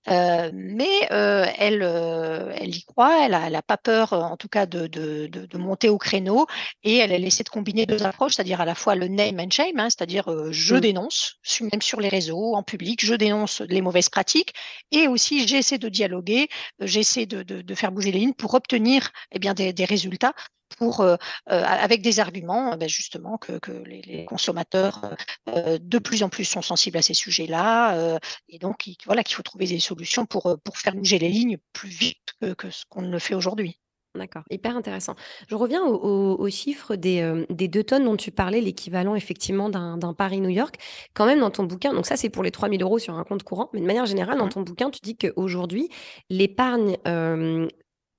Euh, 0.08 0.50
mais 0.52 1.08
euh, 1.12 1.46
elle, 1.56 1.82
euh, 1.82 2.52
elle 2.56 2.74
y 2.74 2.84
croit, 2.84 3.24
elle 3.24 3.30
n'a 3.30 3.46
elle 3.46 3.54
a 3.56 3.62
pas 3.62 3.76
peur, 3.76 4.12
en 4.12 4.36
tout 4.36 4.48
cas, 4.48 4.66
de, 4.66 4.86
de, 4.86 5.26
de, 5.26 5.46
de, 5.46 5.58
monter 5.58 5.88
au 5.88 5.98
créneau, 5.98 6.46
et 6.82 6.96
elle 6.98 7.12
a 7.12 7.16
essayé 7.16 7.44
de 7.44 7.48
combiner 7.48 7.86
deux 7.86 8.02
approches, 8.04 8.34
c'est-à-dire 8.34 8.60
à 8.60 8.64
la 8.64 8.74
fois 8.74 8.94
le 8.94 9.08
name 9.08 9.40
and 9.40 9.50
shame, 9.50 9.78
hein, 9.78 9.88
c'est-à-dire 9.90 10.24
je 10.50 10.74
mmh. 10.74 10.80
dénonce, 10.80 11.36
même 11.60 11.82
sur 11.82 12.00
les 12.00 12.08
réseaux, 12.08 12.54
en 12.54 12.62
public, 12.62 13.04
je 13.04 13.14
dénonce 13.14 13.60
les 13.62 13.80
mauvaises 13.80 14.08
pratiques, 14.08 14.54
et 14.90 15.08
aussi 15.08 15.46
j'essaie 15.46 15.78
de 15.78 15.88
dialoguer, 15.88 16.48
j'essaie 16.80 17.26
de, 17.26 17.42
de, 17.42 17.74
faire 17.74 17.92
bouger 17.92 18.12
les 18.12 18.20
lignes 18.20 18.34
pour 18.34 18.54
obtenir 18.54 19.10
eh 19.32 19.38
bien, 19.38 19.54
des, 19.54 19.72
des 19.72 19.84
résultats 19.84 20.34
pour, 20.76 21.00
euh, 21.00 21.16
euh, 21.50 21.62
avec 21.64 22.02
des 22.02 22.20
arguments 22.20 22.76
ben 22.76 22.88
justement 22.88 23.38
que, 23.38 23.58
que 23.58 23.72
les, 23.72 24.02
les, 24.02 24.24
consommateurs 24.24 25.14
euh, 25.48 25.78
de 25.80 25.98
plus 25.98 26.22
en 26.22 26.28
plus 26.28 26.44
sont 26.44 26.62
sensibles 26.62 26.98
à 26.98 27.02
ces 27.02 27.14
sujets-là 27.14 28.18
et 28.48 28.58
donc 28.58 28.88
voilà 29.06 29.22
qu'il 29.22 29.36
faut 29.36 29.42
trouver 29.42 29.66
des 29.66 29.80
solutions 29.80 30.26
pour, 30.26 30.56
pour 30.64 30.78
faire 30.78 30.94
bouger 30.94 31.18
les 31.18 31.28
lignes 31.28 31.58
plus 31.72 31.88
vite 31.88 32.34
que, 32.40 32.54
que 32.54 32.70
ce 32.70 32.84
qu'on 32.88 33.02
ne 33.02 33.10
le 33.10 33.18
fait 33.18 33.34
aujourd'hui. 33.34 33.78
D'accord, 34.16 34.44
hyper 34.48 34.76
intéressant. 34.76 35.16
Je 35.48 35.56
reviens 35.56 35.82
au, 35.82 36.36
au, 36.38 36.48
chiffre 36.48 36.94
des, 36.94 37.44
des, 37.50 37.66
deux 37.66 37.82
tonnes 37.82 38.04
dont 38.04 38.16
tu 38.16 38.30
parlais, 38.30 38.60
l'équivalent 38.60 39.16
effectivement 39.16 39.68
d'un 39.68 40.14
Paris-New 40.14 40.50
York. 40.50 40.76
Quand 41.14 41.26
même, 41.26 41.40
dans 41.40 41.50
ton 41.50 41.64
bouquin, 41.64 41.92
donc 41.92 42.06
ça 42.06 42.16
c'est 42.16 42.30
pour 42.30 42.44
les 42.44 42.52
3000 42.52 42.80
euros 42.82 43.00
sur 43.00 43.14
un 43.14 43.24
compte 43.24 43.42
courant, 43.42 43.70
mais 43.72 43.80
de 43.80 43.86
manière 43.86 44.06
générale, 44.06 44.38
dans 44.38 44.48
ton 44.48 44.62
bouquin, 44.62 44.90
tu 44.90 45.00
dis 45.02 45.16
qu'aujourd'hui, 45.16 45.88
l'épargne 46.30 46.96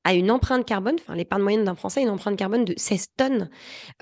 a 0.06 0.14
une 0.14 0.32
empreinte 0.32 0.66
carbone, 0.66 0.96
enfin 1.02 1.16
l'épargne 1.16 1.42
moyenne 1.42 1.64
d'un 1.66 1.76
Français, 1.76 2.02
une 2.02 2.10
empreinte 2.10 2.38
carbone 2.38 2.64
de 2.64 2.76
16 2.78 3.08
tonnes 3.18 3.50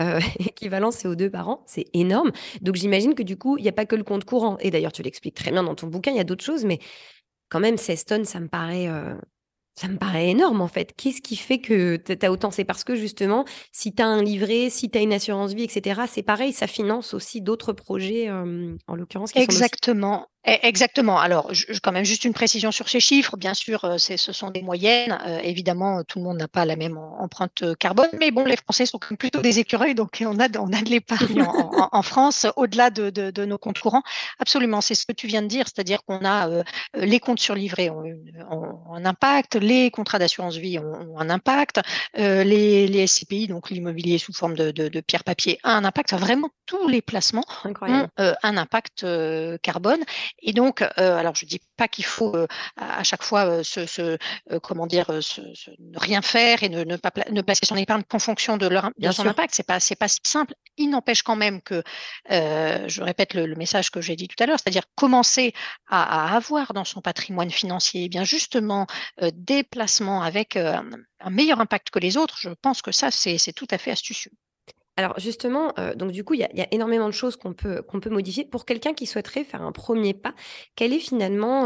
euh, 0.01 0.19
équivalent 0.39 0.89
CO2 0.89 1.31
par 1.31 1.50
an. 1.50 1.63
C'est 1.65 1.86
énorme. 1.93 2.31
Donc 2.62 2.75
j'imagine 2.75 3.15
que 3.15 3.24
du 3.24 3.38
coup, 3.38 3.57
il 3.57 3.63
n'y 3.63 3.69
a 3.69 3.74
pas 3.74 3.86
que 3.86 3.95
le 3.95 4.03
compte 4.03 4.25
courant. 4.25 4.57
Et 4.60 4.69
d'ailleurs, 4.69 4.91
tu 4.91 5.01
l'expliques 5.01 5.36
très 5.36 5.51
bien 5.51 5.63
dans 5.63 5.75
ton 5.75 5.88
bouquin, 5.88 6.12
il 6.12 6.17
y 6.17 6.19
a 6.19 6.25
d'autres 6.25 6.43
choses, 6.43 6.65
mais 6.65 6.79
quand 7.50 7.62
même, 7.62 7.77
16 7.77 8.05
tonnes, 8.05 8.25
ça 8.25 8.39
me 8.39 8.48
paraît... 8.48 8.88
Euh, 8.88 9.15
ça 9.75 9.88
me 9.88 9.98
paraît 9.98 10.29
énorme 10.29 10.62
en 10.62 10.67
fait. 10.67 10.93
Qu'est-ce 10.95 11.19
qui 11.19 11.36
fait 11.36 11.57
que 11.57 11.95
tu 11.98 12.15
as 12.24 12.31
autant? 12.31 12.51
C'est 12.51 12.63
parce 12.63 12.83
que 12.83 12.93
justement, 12.93 13.43
si 13.72 13.91
tu 13.91 14.03
as 14.03 14.05
un 14.05 14.22
livret, 14.22 14.69
si 14.69 14.91
tu 14.91 15.00
as 15.00 15.01
une 15.01 15.13
assurance 15.13 15.53
vie, 15.53 15.63
etc., 15.63 16.01
c'est 16.07 16.22
pareil, 16.22 16.53
ça 16.53 16.67
finance 16.67 17.15
aussi 17.15 17.41
d'autres 17.41 17.74
projets, 17.74 18.29
euh, 18.29 18.75
en 18.86 18.95
l'occurrence. 18.95 19.36
Exactement. 19.36 20.27
E, 20.45 20.59
exactement. 20.63 21.19
Alors, 21.19 21.53
je, 21.53 21.65
quand 21.81 21.93
même 21.93 22.03
juste 22.03 22.25
une 22.25 22.33
précision 22.33 22.71
sur 22.71 22.89
ces 22.89 23.00
chiffres. 23.00 23.38
Bien 23.38 23.53
sûr, 23.53 23.85
euh, 23.85 23.97
ce 23.97 24.31
sont 24.33 24.51
des 24.51 24.62
moyennes. 24.62 25.17
Euh, 25.25 25.39
évidemment, 25.41 26.03
tout 26.03 26.19
le 26.19 26.25
monde 26.25 26.38
n'a 26.38 26.50
pas 26.50 26.65
la 26.65 26.75
même 26.75 26.97
empreinte 26.97 27.63
carbone, 27.77 28.09
mais 28.19 28.31
bon, 28.31 28.43
les 28.43 28.57
Français 28.57 28.85
sont 28.85 29.00
plutôt 29.00 29.41
des 29.41 29.59
écureuils, 29.59 29.95
donc 29.95 30.21
on 30.25 30.39
a, 30.39 30.47
on 30.59 30.73
a 30.73 30.81
de 30.81 30.89
l'épargne 30.89 31.43
en, 31.91 32.01
France 32.01 32.45
au-delà 32.57 32.89
de, 32.89 33.45
nos 33.45 33.57
comptes 33.57 33.79
courants. 33.79 34.03
Absolument, 34.39 34.81
c'est 34.81 34.95
ce 34.95 35.05
que 35.05 35.13
tu 35.13 35.27
viens 35.27 35.41
de 35.41 35.47
dire, 35.47 35.65
c'est-à-dire 35.67 36.03
qu'on 36.03 36.25
a 36.25 36.50
euh, 36.50 36.63
les 36.95 37.19
comptes 37.19 37.39
surlivrés 37.39 37.89
ont, 37.89 38.03
ont, 38.50 38.93
un 38.93 39.05
impact, 39.05 39.55
les 39.55 39.91
contrats 39.91 40.19
d'assurance 40.19 40.57
vie 40.57 40.79
ont, 40.79 41.17
un 41.17 41.29
impact, 41.29 41.81
les, 42.15 42.88
les, 42.88 43.07
SCPI, 43.07 43.47
donc 43.47 43.69
l'immobilier 43.69 44.17
sous 44.17 44.33
forme 44.33 44.55
de, 44.55 45.00
pierre 45.01 45.23
papier, 45.23 45.59
a 45.63 45.75
un 45.75 45.85
impact. 45.85 46.13
vraiment, 46.13 46.50
tous 46.65 46.88
les 46.88 47.01
placements 47.01 47.45
ont 47.65 48.07
un 48.17 48.57
impact 48.57 49.05
carbone. 49.62 50.03
Et 50.41 50.53
donc, 50.53 50.81
euh, 50.81 51.17
alors 51.17 51.35
je 51.35 51.45
dis 51.45 51.61
pas 51.77 51.87
qu'il 51.87 52.05
faut 52.05 52.35
euh, 52.35 52.47
à 52.77 53.03
chaque 53.03 53.23
fois 53.23 53.45
euh, 53.45 53.63
se, 53.63 54.17
comment 54.59 54.87
dire, 54.87 55.09
ne 55.09 55.99
rien 55.99 56.21
faire 56.21 56.63
et 56.63 56.69
ne, 56.69 56.83
ne 56.83 56.97
pas 56.97 57.11
ne 57.31 57.41
placer 57.41 57.65
son 57.65 57.75
épargne 57.75 58.03
qu'en 58.03 58.19
fonction 58.19 58.57
de, 58.57 58.67
leur, 58.67 58.91
de 58.97 59.11
son 59.11 59.25
impact. 59.25 59.55
C'est 59.55 59.63
pas 59.63 59.79
c'est 59.79 59.95
pas 59.95 60.07
si 60.07 60.19
simple. 60.23 60.53
Il 60.77 60.89
n'empêche 60.89 61.23
quand 61.23 61.35
même 61.35 61.61
que, 61.61 61.83
je 62.29 63.01
répète 63.01 63.33
le, 63.33 63.53
message 63.55 63.91
que 63.91 64.01
j'ai 64.01 64.15
dit 64.15 64.27
tout 64.27 64.41
à 64.43 64.47
l'heure, 64.47 64.59
c'est-à-dire 64.59 64.83
commencer 64.95 65.53
à, 65.87 66.35
avoir 66.35 66.73
dans 66.73 66.85
son 66.85 67.01
patrimoine 67.01 67.51
financier, 67.51 68.03
eh 68.05 68.09
bien 68.09 68.23
justement 68.23 68.87
des 69.33 69.63
placements 69.63 70.23
avec 70.23 70.55
un 70.55 71.29
meilleur 71.29 71.61
impact 71.61 71.91
que 71.91 71.99
les 71.99 72.17
autres. 72.17 72.37
Je 72.39 72.49
pense 72.49 72.81
que 72.81 72.91
ça 72.91 73.11
c'est 73.11 73.53
tout 73.53 73.67
à 73.69 73.77
fait 73.77 73.91
astucieux. 73.91 74.31
Alors 74.95 75.19
justement, 75.19 75.73
donc 75.95 76.12
du 76.12 76.23
coup, 76.23 76.35
il 76.35 76.41
y 76.41 76.62
a 76.62 76.67
énormément 76.71 77.07
de 77.07 77.13
choses 77.13 77.35
qu'on 77.35 77.53
peut 77.53 77.81
qu'on 77.81 78.00
peut 78.00 78.12
modifier. 78.12 78.45
Pour 78.45 78.65
quelqu'un 78.65 78.93
qui 78.93 79.07
souhaiterait 79.07 79.43
faire 79.43 79.63
un 79.63 79.71
premier 79.71 80.13
pas, 80.13 80.35
quel 80.75 80.93
est 80.93 81.00
finalement, 81.00 81.65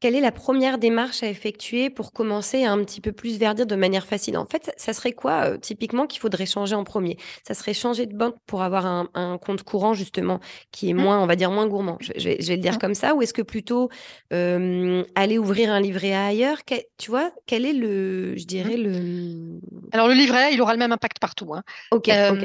quelle 0.00 0.14
est 0.14 0.20
la 0.20 0.32
première 0.32 0.78
démarche 0.78 1.22
à 1.22 1.28
effectuer 1.28 1.90
pour 1.90 2.12
commencer 2.12 2.64
à 2.64 2.72
un 2.72 2.84
petit 2.84 3.00
peu 3.00 3.12
plus 3.12 3.38
verdir 3.38 3.66
de 3.66 3.76
manière 3.76 4.06
facile? 4.06 4.36
En 4.36 4.46
fait, 4.46 4.72
ça 4.76 4.92
serait 4.92 5.12
quoi, 5.12 5.56
typiquement 5.58 6.06
qu'il 6.06 6.20
faudrait 6.20 6.46
changer 6.46 6.74
en 6.74 6.84
premier? 6.84 7.16
Ça 7.46 7.54
serait 7.54 7.74
changer 7.74 8.06
de 8.06 8.14
banque 8.14 8.36
pour 8.46 8.62
avoir 8.62 8.86
un 8.86 9.38
compte 9.38 9.62
courant 9.62 9.94
justement 9.94 10.40
qui 10.70 10.90
est 10.90 10.94
mmh. 10.94 11.00
moins, 11.00 11.22
on 11.22 11.26
va 11.26 11.36
dire, 11.36 11.50
moins 11.50 11.66
gourmand? 11.66 11.98
Je 12.00 12.28
vais 12.28 12.36
le 12.36 12.56
dire 12.56 12.74
mmh. 12.74 12.78
comme 12.78 12.94
ça 12.94 13.14
ou 13.14 13.22
est-ce 13.22 13.34
que 13.34 13.42
plutôt, 13.42 13.88
aller 14.30 15.38
ouvrir 15.38 15.70
un 15.70 15.80
livret 15.80 16.12
A 16.12 16.26
ailleurs? 16.26 16.58
tu 16.98 17.10
vois? 17.10 17.30
Quel 17.46 17.64
est 17.64 17.72
le 17.72 18.36
je 18.36 18.42
mmh. 18.42 18.46
dirais 18.46 18.76
le, 18.76 19.60
Alors 19.92 20.08
le 20.08 20.14
livret 20.14 20.44
A, 20.44 20.50
il 20.50 20.60
aura 20.60 20.72
le 20.72 20.78
même 20.78 20.92
impact 20.92 21.18
partout, 21.18 21.54
hein. 21.54 21.62
OK, 21.90 22.08
OK. 22.08 22.44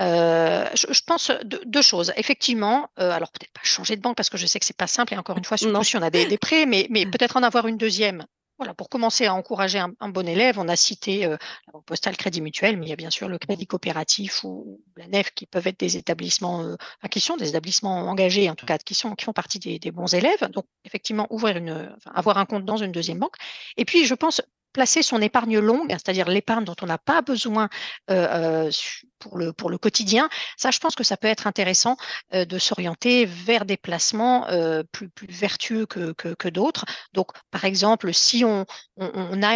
Euh, 0.00 0.68
je, 0.74 1.00
pense 1.06 1.30
deux, 1.44 1.82
choses. 1.82 2.12
Effectivement, 2.16 2.88
euh, 2.98 3.10
alors 3.10 3.30
peut-être 3.30 3.52
pas 3.52 3.60
changer 3.62 3.96
de 3.96 4.00
banque 4.00 4.16
parce 4.16 4.30
que 4.30 4.36
je 4.36 4.46
sais 4.46 4.58
que 4.58 4.66
c'est 4.66 4.76
pas 4.76 4.86
simple 4.86 5.14
et 5.14 5.18
encore 5.18 5.38
une 5.38 5.44
fois, 5.44 5.56
surtout 5.56 5.84
si 5.84 5.96
on 5.96 6.02
a 6.02 6.10
des, 6.10 6.38
prêts, 6.38 6.66
mais, 6.66 6.86
mais 6.90 7.06
peut-être 7.06 7.36
en 7.36 7.42
avoir 7.42 7.66
une 7.66 7.76
deuxième. 7.76 8.24
Voilà, 8.56 8.72
pour 8.72 8.88
commencer 8.88 9.26
à 9.26 9.34
encourager 9.34 9.80
un, 9.80 10.08
bon 10.08 10.28
élève, 10.28 10.60
on 10.60 10.68
a 10.68 10.76
cité 10.76 11.26
euh, 11.26 11.36
la 11.66 11.72
Banque 11.72 11.86
Postale 11.86 12.16
Crédit 12.16 12.40
Mutuel, 12.40 12.76
mais 12.76 12.86
il 12.86 12.88
y 12.88 12.92
a 12.92 12.96
bien 12.96 13.10
sûr 13.10 13.28
le 13.28 13.36
Crédit 13.36 13.66
Coopératif 13.66 14.44
ou, 14.44 14.80
la 14.96 15.08
NEF 15.08 15.32
qui 15.34 15.46
peuvent 15.46 15.66
être 15.66 15.80
des 15.80 15.96
établissements, 15.96 16.62
euh, 16.62 16.76
qui 17.10 17.18
sont 17.18 17.36
des 17.36 17.48
établissements 17.48 18.08
engagés, 18.08 18.48
en 18.48 18.54
tout 18.54 18.64
cas 18.64 18.78
qui, 18.78 18.94
sont, 18.94 19.16
qui 19.16 19.24
font 19.24 19.32
partie 19.32 19.58
des, 19.58 19.90
bons 19.90 20.14
élèves. 20.14 20.48
Donc 20.50 20.66
effectivement, 20.84 21.26
ouvrir 21.30 21.56
une, 21.56 21.96
avoir 22.14 22.38
un 22.38 22.46
compte 22.46 22.64
dans 22.64 22.76
une 22.76 22.92
deuxième 22.92 23.18
banque. 23.18 23.34
Et 23.76 23.84
puis, 23.84 24.06
je 24.06 24.14
pense 24.14 24.40
placer 24.74 25.02
son 25.02 25.22
épargne 25.22 25.58
longue, 25.58 25.90
c'est-à-dire 25.92 26.28
l'épargne 26.28 26.64
dont 26.64 26.74
on 26.82 26.86
n'a 26.86 26.98
pas 26.98 27.22
besoin 27.22 27.70
euh, 28.10 28.68
euh, 28.68 29.52
pour, 29.56 29.70
le, 29.70 29.78
quotidien, 29.78 30.28
ça, 30.58 30.70
je 30.70 30.78
pense 30.80 30.94
que 30.94 31.04
ça 31.04 31.16
peut 31.16 31.28
être 31.28 31.46
intéressant 31.46 31.96
euh, 32.34 32.44
de 32.44 32.58
s'orienter 32.58 33.24
vers 33.24 33.64
des 33.64 33.78
placements 33.78 34.46
plus, 34.92 35.10
vertueux 35.28 35.86
que, 35.86 36.48
d'autres. 36.48 36.84
Donc, 37.14 37.28
par 37.50 37.64
exemple, 37.64 38.12
si 38.12 38.44
on, 38.44 38.66
a 38.98 39.54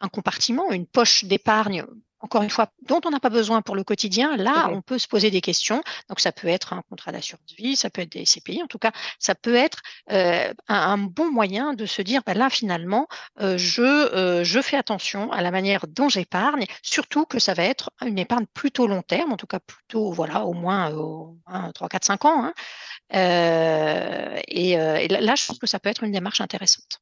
un 0.00 0.08
compartiment, 0.08 0.72
une 0.72 0.86
poche 0.86 1.24
d'épargne 1.24 1.84
encore 2.22 2.42
une 2.42 2.50
fois, 2.50 2.68
dont 2.86 3.00
on 3.04 3.10
n'a 3.10 3.20
pas 3.20 3.30
besoin 3.30 3.62
pour 3.62 3.74
le 3.74 3.82
quotidien, 3.82 4.36
là, 4.36 4.68
on 4.70 4.80
peut 4.80 4.98
se 4.98 5.08
poser 5.08 5.30
des 5.30 5.40
questions. 5.40 5.82
Donc, 6.08 6.20
ça 6.20 6.30
peut 6.30 6.48
être 6.48 6.72
un 6.72 6.82
contrat 6.88 7.10
d'assurance 7.10 7.52
vie, 7.58 7.76
ça 7.76 7.90
peut 7.90 8.02
être 8.02 8.12
des 8.12 8.24
CPI. 8.24 8.62
En 8.62 8.68
tout 8.68 8.78
cas, 8.78 8.92
ça 9.18 9.34
peut 9.34 9.56
être 9.56 9.80
euh, 10.12 10.54
un, 10.68 10.98
bon 10.98 11.30
moyen 11.30 11.74
de 11.74 11.84
se 11.84 12.00
dire, 12.00 12.22
ben 12.24 12.34
là, 12.34 12.48
finalement, 12.48 13.08
euh, 13.40 13.58
je, 13.58 13.82
euh, 13.82 14.44
je 14.44 14.60
fais 14.60 14.76
attention 14.76 15.32
à 15.32 15.42
la 15.42 15.50
manière 15.50 15.86
dont 15.88 16.08
j'épargne, 16.08 16.64
surtout 16.82 17.26
que 17.26 17.40
ça 17.40 17.54
va 17.54 17.64
être 17.64 17.90
une 18.06 18.18
épargne 18.18 18.46
plutôt 18.54 18.86
long 18.86 19.02
terme, 19.02 19.32
en 19.32 19.36
tout 19.36 19.48
cas 19.48 19.58
plutôt, 19.60 20.12
voilà, 20.12 20.44
au 20.44 20.52
moins 20.52 20.92
3, 21.74 21.88
4, 21.88 22.04
5 22.04 22.24
ans. 22.24 22.44
Hein. 22.44 22.52
et, 24.48 24.72
et 24.72 25.08
là, 25.08 25.34
je 25.34 25.46
pense 25.46 25.58
que 25.58 25.66
ça 25.66 25.80
peut 25.80 25.88
être 25.88 26.04
une 26.04 26.12
démarche 26.12 26.40
intéressante. 26.40 27.00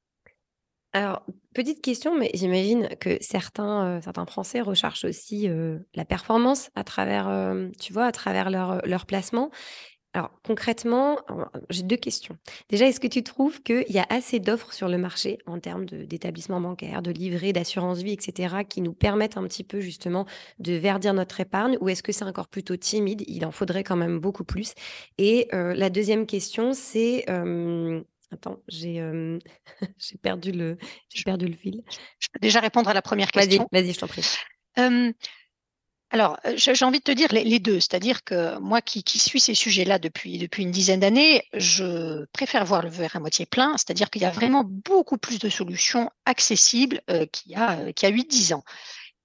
Alors, 0.92 1.24
petite 1.54 1.82
question, 1.82 2.18
mais 2.18 2.30
j'imagine 2.34 2.88
que 2.98 3.16
certains, 3.20 3.98
euh, 3.98 4.00
certains 4.02 4.26
Français 4.26 4.60
recherchent 4.60 5.04
aussi, 5.04 5.48
euh, 5.48 5.78
la 5.94 6.04
performance 6.04 6.70
à 6.74 6.82
travers, 6.82 7.54
tu 7.78 7.92
vois, 7.92 8.06
à 8.06 8.12
travers 8.12 8.50
leur, 8.50 8.84
leur 8.86 9.06
placement. 9.06 9.50
Alors 10.12 10.32
concrètement, 10.42 11.18
j'ai 11.68 11.84
deux 11.84 11.96
questions. 11.96 12.36
Déjà, 12.68 12.88
est-ce 12.88 12.98
que 12.98 13.06
tu 13.06 13.22
trouves 13.22 13.62
qu'il 13.62 13.84
y 13.90 13.98
a 14.00 14.06
assez 14.10 14.40
d'offres 14.40 14.72
sur 14.72 14.88
le 14.88 14.98
marché 14.98 15.38
en 15.46 15.60
termes 15.60 15.84
d'établissements 15.84 16.60
bancaires, 16.60 17.00
de 17.00 17.12
livrets, 17.12 17.52
d'assurance 17.52 17.98
vie, 17.98 18.14
etc., 18.14 18.64
qui 18.68 18.80
nous 18.80 18.92
permettent 18.92 19.36
un 19.36 19.44
petit 19.44 19.62
peu 19.62 19.78
justement 19.78 20.26
de 20.58 20.72
verdir 20.72 21.14
notre 21.14 21.38
épargne 21.38 21.78
ou 21.80 21.88
est-ce 21.88 22.02
que 22.02 22.10
c'est 22.10 22.24
encore 22.24 22.48
plutôt 22.48 22.76
timide? 22.76 23.22
Il 23.28 23.46
en 23.46 23.52
faudrait 23.52 23.84
quand 23.84 23.94
même 23.94 24.18
beaucoup 24.18 24.42
plus. 24.42 24.74
Et 25.18 25.46
la 25.52 25.90
deuxième 25.90 26.26
question, 26.26 26.72
c'est, 26.72 27.26
Attends, 28.32 28.62
j'ai 28.68 29.38
perdu, 30.22 30.52
le, 30.52 30.78
perdu 31.24 31.46
le 31.46 31.56
fil. 31.56 31.82
Je 32.18 32.28
peux 32.32 32.38
déjà 32.40 32.60
répondre 32.60 32.88
à 32.88 32.94
la 32.94 33.02
première 33.02 33.30
question. 33.30 33.68
Vas-y, 33.72 33.82
vas-y, 33.82 33.92
je 33.92 33.98
t'en 33.98 34.06
prie. 34.06 34.24
alors, 36.10 36.38
j'ai 36.56 36.84
envie 36.84 36.98
de 36.98 37.04
te 37.04 37.12
dire 37.12 37.32
les, 37.32 37.58
deux, 37.58 37.80
c'est-à-dire 37.80 38.24
que 38.24 38.58
moi 38.58 38.80
qui, 38.80 39.02
qui 39.02 39.18
suis 39.18 39.40
ces 39.40 39.54
sujets-là 39.54 39.98
depuis, 39.98 40.38
depuis 40.38 40.62
une 40.62 40.70
dizaine 40.70 41.00
d'années, 41.00 41.42
je 41.54 42.24
préfère 42.32 42.64
voir 42.64 42.82
le 42.82 42.88
verre 42.88 43.16
à 43.16 43.20
moitié 43.20 43.46
plein, 43.46 43.76
c'est-à-dire 43.76 44.10
qu'il 44.10 44.22
y 44.22 44.26
a 44.26 44.30
vraiment 44.30 44.64
beaucoup 44.64 45.18
plus 45.18 45.38
de 45.38 45.48
solutions 45.48 46.10
accessibles 46.24 47.00
qu'il 47.32 47.52
y 47.52 47.56
a, 47.56 47.92
qu'il 47.92 48.08
y 48.08 48.12
a 48.12 48.14
8-10 48.14 48.54
ans. 48.54 48.64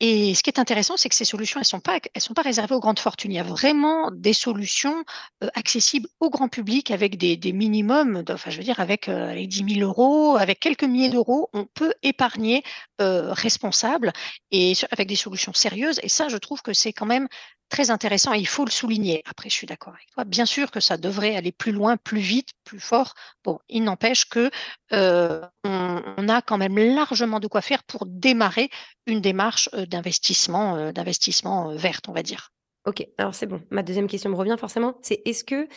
Et 0.01 0.35
ce 0.35 0.43
qui 0.43 0.49
est 0.49 0.59
intéressant, 0.59 0.97
c'est 0.97 1.07
que 1.07 1.15
ces 1.15 1.25
solutions, 1.25 1.59
elles 1.59 1.65
ne 1.65 1.67
sont, 1.67 1.79
pas, 1.79 1.99
sont 2.17 2.33
pas 2.33 2.41
réservées 2.41 2.75
aux 2.75 2.79
grandes 2.79 2.99
fortunes. 2.99 3.31
Il 3.31 3.35
y 3.35 3.39
a 3.39 3.43
vraiment 3.43 4.11
des 4.11 4.33
solutions 4.33 5.05
accessibles 5.53 6.07
au 6.19 6.29
grand 6.29 6.49
public 6.49 6.91
avec 6.91 7.17
des, 7.17 7.53
minimums, 7.53 8.23
enfin 8.29 8.51
je 8.51 8.57
veux 8.57 8.63
dire 8.63 8.79
avec, 8.79 9.07
euh, 9.07 9.29
avec 9.29 9.47
10 9.47 9.75
000 9.75 9.89
euros, 9.89 10.35
avec 10.37 10.59
quelques 10.59 10.83
milliers 10.83 11.09
d'euros, 11.09 11.49
on 11.53 11.65
peut 11.65 11.93
épargner 12.03 12.63
responsable 12.99 14.11
et 14.51 14.73
avec 14.91 15.07
des 15.07 15.15
solutions 15.15 15.53
sérieuses. 15.53 15.99
Et 16.03 16.09
ça, 16.09 16.27
je 16.29 16.37
trouve 16.37 16.61
que 16.61 16.73
c'est 16.73 16.93
quand 16.93 17.05
même 17.05 17.27
très 17.69 17.89
intéressant 17.89 18.33
et 18.33 18.39
il 18.39 18.47
faut 18.47 18.65
le 18.65 18.71
souligner. 18.71 19.21
Après, 19.25 19.49
je 19.49 19.55
suis 19.55 19.67
d'accord 19.67 19.93
avec 19.93 20.07
toi. 20.11 20.23
Bien 20.23 20.45
sûr 20.45 20.71
que 20.71 20.79
ça 20.79 20.97
devrait 20.97 21.35
aller 21.35 21.51
plus 21.51 21.71
loin, 21.71 21.97
plus 21.97 22.19
vite, 22.19 22.49
plus 22.63 22.79
fort. 22.79 23.13
Bon, 23.43 23.59
il 23.69 23.83
n'empêche 23.83 24.25
que 24.25 24.49
euh, 24.93 25.41
on, 25.63 26.29
a 26.29 26.41
quand 26.41 26.57
même 26.57 26.77
largement 26.77 27.39
de 27.39 27.47
quoi 27.47 27.61
faire 27.61 27.83
pour 27.83 28.05
démarrer 28.05 28.69
une 29.05 29.21
démarche 29.21 29.69
euh, 29.73 29.85
d'investissement, 29.85 30.75
euh, 30.75 30.91
d'investissement 30.91 31.75
verte, 31.75 32.07
on 32.07 32.13
va 32.13 32.23
dire. 32.23 32.51
Ok, 32.85 33.05
alors 33.17 33.33
c'est 33.33 33.47
bon. 33.47 33.61
Ma 33.71 33.81
deuxième 33.81 34.07
question 34.07 34.29
me 34.29 34.35
revient 34.35 34.57
forcément. 34.59 34.95
C'est 35.01 35.21
est-ce 35.25 35.43
que 35.43 35.67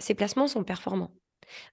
ces 0.00 0.14
placements 0.14 0.48
sont 0.48 0.64
performants? 0.64 1.12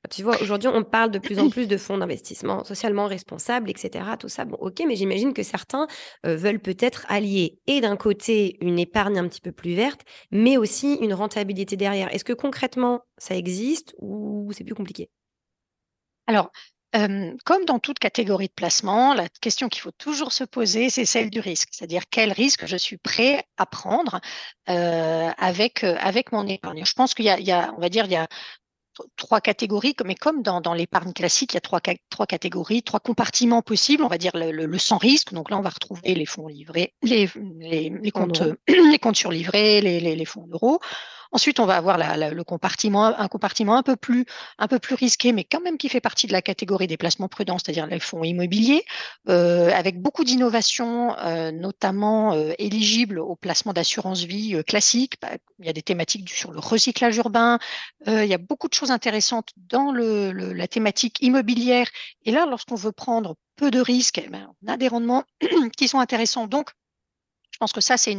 Tu 0.10 0.24
vois, 0.24 0.42
aujourd'hui, 0.42 0.70
on 0.70 0.84
parle 0.84 1.12
de 1.12 1.20
plus 1.20 1.40
en 1.40 1.50
plus 1.50 1.68
de 1.68 1.78
fonds 1.78 1.98
d'investissement 1.98 2.64
socialement 2.64 3.08
responsables, 3.08 3.70
etc. 3.70 4.06
Tout 4.20 4.30
ça, 4.30 4.46
bon, 4.46 4.58
ok, 4.60 4.84
mais 4.88 4.96
j'imagine 4.96 5.34
que 5.34 5.44
certains 5.44 5.88
euh, 6.26 6.36
veulent 6.36 6.60
peut-être 6.60 7.06
allier 7.10 7.60
et 7.68 7.82
d'un 7.82 7.98
côté 7.98 8.58
une 8.62 8.80
épargne 8.80 9.20
un 9.20 9.28
petit 9.28 9.42
peu 9.42 9.52
plus 9.52 9.74
verte, 9.74 10.02
mais 10.32 10.58
aussi 10.58 10.96
une 10.96 11.14
rentabilité 11.14 11.76
derrière. 11.76 12.14
Est-ce 12.14 12.26
que 12.26 12.34
concrètement, 12.34 13.02
ça 13.18 13.36
existe 13.36 13.96
ou 14.00 14.52
c'est 14.54 14.64
plus 14.64 14.76
compliqué? 14.76 15.10
Alors, 16.28 16.52
comme 17.44 17.66
dans 17.66 17.80
toute 17.80 17.98
catégorie 17.98 18.48
de 18.48 18.54
placement, 18.54 19.14
la 19.16 19.28
question 19.42 19.68
qu'il 19.68 19.82
faut 19.82 19.92
toujours 19.92 20.32
se 20.32 20.44
poser, 20.44 20.90
c'est 20.92 21.06
celle 21.06 21.32
du 21.32 21.40
risque, 21.40 21.70
c'est-à-dire 21.72 22.04
quel 22.10 22.32
risque 22.32 22.68
je 22.68 22.78
suis 22.78 22.98
prêt 22.98 23.44
à 23.58 23.66
prendre 23.66 24.22
euh, 24.70 25.32
avec, 25.38 25.84
euh, 25.84 25.96
avec 26.00 26.32
mon 26.32 26.46
épargne? 26.48 26.86
Je 26.86 26.94
pense 26.94 27.16
qu'il 27.16 27.26
y, 27.26 27.52
a, 27.52 27.74
on 27.76 27.82
va 27.82 27.90
dire, 27.90 28.06
il 28.06 28.12
y 28.12 28.16
a 28.16 28.28
trois 29.16 29.42
catégories, 29.42 29.96
mais 30.06 30.16
comme 30.16 30.42
dans, 30.42 30.62
dans 30.62 30.74
l'épargne 30.74 31.14
classique, 31.14 31.54
il 31.54 31.56
y 31.56 31.58
a 31.58 31.62
trois, 31.62 31.80
trois 32.10 32.26
catégories, 32.26 32.84
trois 32.84 33.00
compartiments 33.00 33.62
possibles, 33.62 34.04
on 34.04 34.08
va 34.08 34.18
dire 34.18 34.32
le, 34.36 34.78
sans 34.78 34.98
risque. 34.98 35.34
Donc 35.34 35.50
là, 35.50 35.58
on 35.58 35.62
va 35.62 35.70
retrouver 35.70 36.14
les 36.16 36.26
fonds 36.26 36.48
livrés, 36.48 36.94
les, 37.02 37.30
les, 37.60 37.90
les 37.90 38.12
comptes, 38.12 38.44
les 38.68 39.00
comptes 39.00 39.16
surlivrés, 39.16 39.82
les, 39.82 40.00
les, 40.00 40.16
les 40.16 40.26
fonds 40.26 40.48
euros. 40.52 40.80
Ensuite, 41.34 41.60
on 41.60 41.66
va 41.66 41.78
avoir 41.78 41.98
le 41.98 42.44
compartiment, 42.44 43.06
un 43.06 43.28
compartiment 43.28 43.76
un 43.76 43.82
peu 43.82 43.96
plus, 43.96 44.26
un 44.60 44.68
peu 44.68 44.78
plus 44.78 44.94
risqué, 44.94 45.34
mais 45.34 45.44
quand 45.44 45.62
même 45.62 45.80
qui 45.80 45.90
fait 45.90 46.00
partie 46.00 46.28
de 46.28 46.32
la 46.32 46.44
catégorie 46.44 46.86
des 46.86 46.96
placements 46.96 47.28
prudents, 47.28 47.58
c'est-à-dire 47.58 47.88
les 47.88 48.00
fonds 48.00 48.24
immobiliers, 48.24 48.86
euh, 49.30 49.72
avec 49.74 50.00
beaucoup 50.00 50.24
d'innovations, 50.24 51.18
euh, 51.18 51.52
notamment 51.52 52.34
euh, 52.34 52.52
éligibles 52.60 53.18
au 53.18 53.36
placement 53.36 53.74
d'assurance 53.74 54.22
vie 54.26 54.64
classique. 54.68 55.16
Bah, 55.24 55.30
il 55.58 55.66
y 55.66 55.70
a 55.70 55.74
des 55.74 55.82
thématiques 55.82 56.30
sur 56.30 56.52
le 56.52 56.60
recyclage 56.60 57.18
urbain. 57.18 57.58
il 58.06 58.26
y 58.26 58.34
a 58.36 58.38
beaucoup 58.38 58.68
de 58.68 58.76
choses 58.76 58.92
intéressantes 58.92 59.50
dans 59.58 59.92
la 59.92 60.68
thématique 60.68 61.18
immobilière. 61.22 61.88
Et 62.26 62.32
là, 62.32 62.46
lorsqu'on 62.46 62.76
veut 62.76 62.92
prendre 62.92 63.38
peu 63.56 63.72
de 63.72 63.80
risques, 63.80 64.22
eh 64.24 64.30
ben, 64.30 64.54
on 64.64 64.72
a 64.72 64.78
des 64.78 64.88
rendements 64.88 65.24
qui 65.78 65.88
sont 65.88 66.00
intéressants. 66.00 66.46
Donc, 66.46 66.72
je 67.54 67.58
pense 67.60 67.72
que 67.72 67.82
ça, 67.82 67.98
c'est 67.98 68.12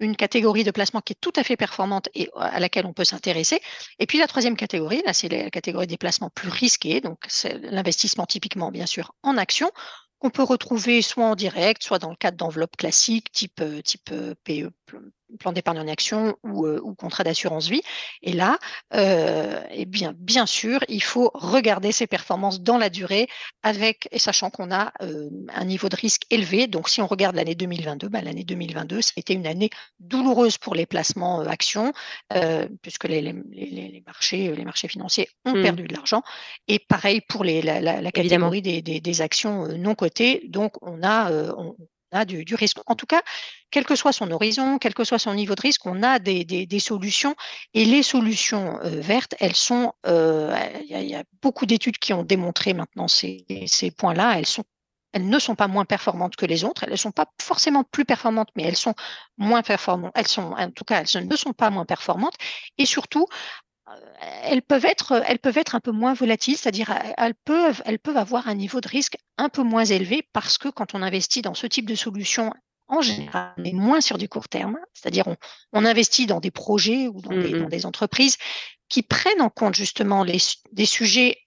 une, 0.00 0.16
catégorie 0.16 0.64
de 0.64 0.70
placement 0.70 1.00
qui 1.00 1.12
est 1.12 1.20
tout 1.20 1.32
à 1.36 1.44
fait 1.44 1.56
performante 1.56 2.08
et 2.14 2.30
à 2.36 2.58
laquelle 2.58 2.86
on 2.86 2.92
peut 2.92 3.04
s'intéresser. 3.04 3.60
Et 3.98 4.06
puis 4.06 4.18
la 4.18 4.26
troisième 4.26 4.56
catégorie, 4.56 5.02
là, 5.06 5.12
c'est 5.12 5.28
la 5.28 5.50
catégorie 5.50 5.86
des 5.86 5.98
placements 5.98 6.30
plus 6.30 6.48
risqués. 6.48 7.00
Donc, 7.00 7.18
c'est 7.28 7.58
l'investissement 7.58 8.26
typiquement, 8.26 8.70
bien 8.70 8.86
sûr, 8.86 9.12
en 9.22 9.36
action 9.36 9.70
qu'on 10.18 10.30
peut 10.30 10.42
retrouver 10.42 11.02
soit 11.02 11.24
en 11.24 11.34
direct, 11.34 11.82
soit 11.82 11.98
dans 11.98 12.10
le 12.10 12.16
cadre 12.16 12.36
d'enveloppes 12.36 12.76
classiques 12.76 13.32
type, 13.32 13.60
euh, 13.60 13.80
type 13.80 14.10
euh, 14.12 14.34
PE, 14.44 14.70
plan 15.38 15.52
d'épargne 15.52 15.78
en 15.78 15.88
action 15.88 16.36
ou, 16.42 16.66
euh, 16.66 16.80
ou 16.82 16.94
contrat 16.94 17.24
d'assurance 17.24 17.68
vie. 17.68 17.82
Et 18.22 18.32
là, 18.32 18.58
euh, 18.94 19.62
eh 19.70 19.84
bien, 19.84 20.14
bien 20.16 20.46
sûr, 20.46 20.80
il 20.88 21.02
faut 21.02 21.30
regarder 21.34 21.92
ses 21.92 22.06
performances 22.06 22.60
dans 22.60 22.78
la 22.78 22.90
durée 22.90 23.28
avec, 23.62 24.08
et 24.10 24.18
sachant 24.18 24.50
qu'on 24.50 24.70
a 24.70 24.92
euh, 25.02 25.30
un 25.54 25.64
niveau 25.64 25.88
de 25.88 25.96
risque 25.96 26.22
élevé. 26.30 26.66
Donc, 26.66 26.88
si 26.88 27.00
on 27.00 27.06
regarde 27.06 27.36
l'année 27.36 27.54
2022, 27.54 28.08
bah, 28.08 28.20
l'année 28.22 28.44
2022, 28.44 29.00
ça 29.02 29.12
a 29.16 29.20
été 29.20 29.34
une 29.34 29.46
année 29.46 29.70
douloureuse 29.98 30.58
pour 30.58 30.74
les 30.74 30.86
placements 30.86 31.40
actions, 31.40 31.92
puisque 32.82 33.04
les, 33.04 33.20
les, 33.20 33.32
les, 33.32 34.02
marchés, 34.06 34.54
les 34.54 34.64
marchés 34.64 34.88
financiers 34.88 35.28
ont 35.44 35.54
mmh. 35.54 35.62
perdu 35.62 35.82
de 35.84 35.94
l'argent. 35.94 36.22
Et 36.68 36.78
pareil 36.78 37.20
pour 37.20 37.44
les, 37.44 37.62
la, 37.62 37.80
la, 37.80 38.12
catégorie 38.12 38.62
des, 38.62 38.82
des, 38.82 39.00
des, 39.00 39.20
actions 39.20 39.68
non 39.76 39.94
cotées. 39.94 40.42
Donc, 40.48 40.74
on 40.82 41.02
a, 41.02 41.30
on, 41.56 41.76
a 42.12 42.24
du, 42.24 42.54
risque. 42.54 42.78
En 42.86 42.94
tout 42.94 43.06
cas, 43.06 43.22
quel 43.70 43.84
que 43.84 43.96
soit 43.96 44.12
son 44.12 44.30
horizon, 44.30 44.78
quel 44.78 44.94
que 44.94 45.04
soit 45.04 45.18
son 45.18 45.34
niveau 45.34 45.54
de 45.54 45.60
risque, 45.60 45.86
on 45.86 46.02
a 46.02 46.18
des, 46.18 46.80
solutions. 46.80 47.34
Et 47.74 47.84
les 47.84 48.02
solutions 48.02 48.78
euh, 48.82 49.00
vertes, 49.00 49.34
elles 49.40 49.56
sont, 49.56 49.92
euh, 50.06 50.56
il 50.88 51.08
y, 51.08 51.14
a 51.14 51.24
beaucoup 51.42 51.66
d'études 51.66 51.98
qui 51.98 52.12
ont 52.12 52.24
démontré 52.24 52.74
maintenant 52.74 53.08
ces, 53.08 53.44
points-là. 53.96 54.38
Elles 54.38 54.46
elles 55.12 55.28
ne 55.28 55.38
sont 55.38 55.56
pas 55.56 55.66
moins 55.66 55.84
performantes 55.84 56.36
que 56.36 56.46
les 56.46 56.64
autres, 56.64 56.84
elles 56.84 56.92
ne 56.92 56.96
sont 56.96 57.10
pas 57.10 57.26
forcément 57.42 57.82
plus 57.82 58.04
performantes, 58.04 58.50
mais 58.54 58.62
elles 58.62 58.76
sont 58.76 58.94
moins 59.38 59.62
performantes. 59.62 60.12
Elles 60.14 60.28
sont, 60.28 60.52
en 60.52 60.70
tout 60.70 60.84
cas, 60.84 61.02
elles 61.02 61.26
ne 61.26 61.36
sont 61.36 61.52
pas 61.52 61.70
moins 61.70 61.84
performantes. 61.84 62.36
Et 62.78 62.86
surtout, 62.86 63.26
elles 64.20 64.62
peuvent 64.62 64.84
être, 64.84 65.22
elles 65.26 65.38
peuvent 65.38 65.58
être 65.58 65.74
un 65.74 65.80
peu 65.80 65.90
moins 65.90 66.14
volatiles, 66.14 66.56
c'est-à-dire 66.56 66.92
elles 67.16 67.34
peuvent, 67.34 67.82
elles 67.84 67.98
peuvent 67.98 68.16
avoir 68.16 68.48
un 68.48 68.54
niveau 68.54 68.80
de 68.80 68.88
risque 68.88 69.16
un 69.38 69.48
peu 69.48 69.62
moins 69.62 69.84
élevé 69.84 70.26
parce 70.32 70.58
que 70.58 70.68
quand 70.68 70.94
on 70.94 71.02
investit 71.02 71.42
dans 71.42 71.54
ce 71.54 71.66
type 71.66 71.88
de 71.88 71.94
solution, 71.94 72.52
en 72.88 73.02
général, 73.02 73.54
on 73.56 73.64
est 73.64 73.72
moins 73.72 74.00
sur 74.00 74.18
du 74.18 74.28
court 74.28 74.48
terme, 74.48 74.78
c'est-à-dire 74.92 75.28
on, 75.28 75.36
on, 75.72 75.84
investit 75.84 76.26
dans 76.26 76.40
des 76.40 76.50
projets 76.50 77.06
ou 77.06 77.20
dans, 77.20 77.30
des, 77.30 77.52
dans, 77.52 77.68
des, 77.68 77.86
entreprises 77.86 78.36
qui 78.88 79.02
prennent 79.02 79.40
en 79.40 79.48
compte 79.48 79.76
justement 79.76 80.24
les, 80.24 80.38
des 80.72 80.86
sujets 80.86 81.38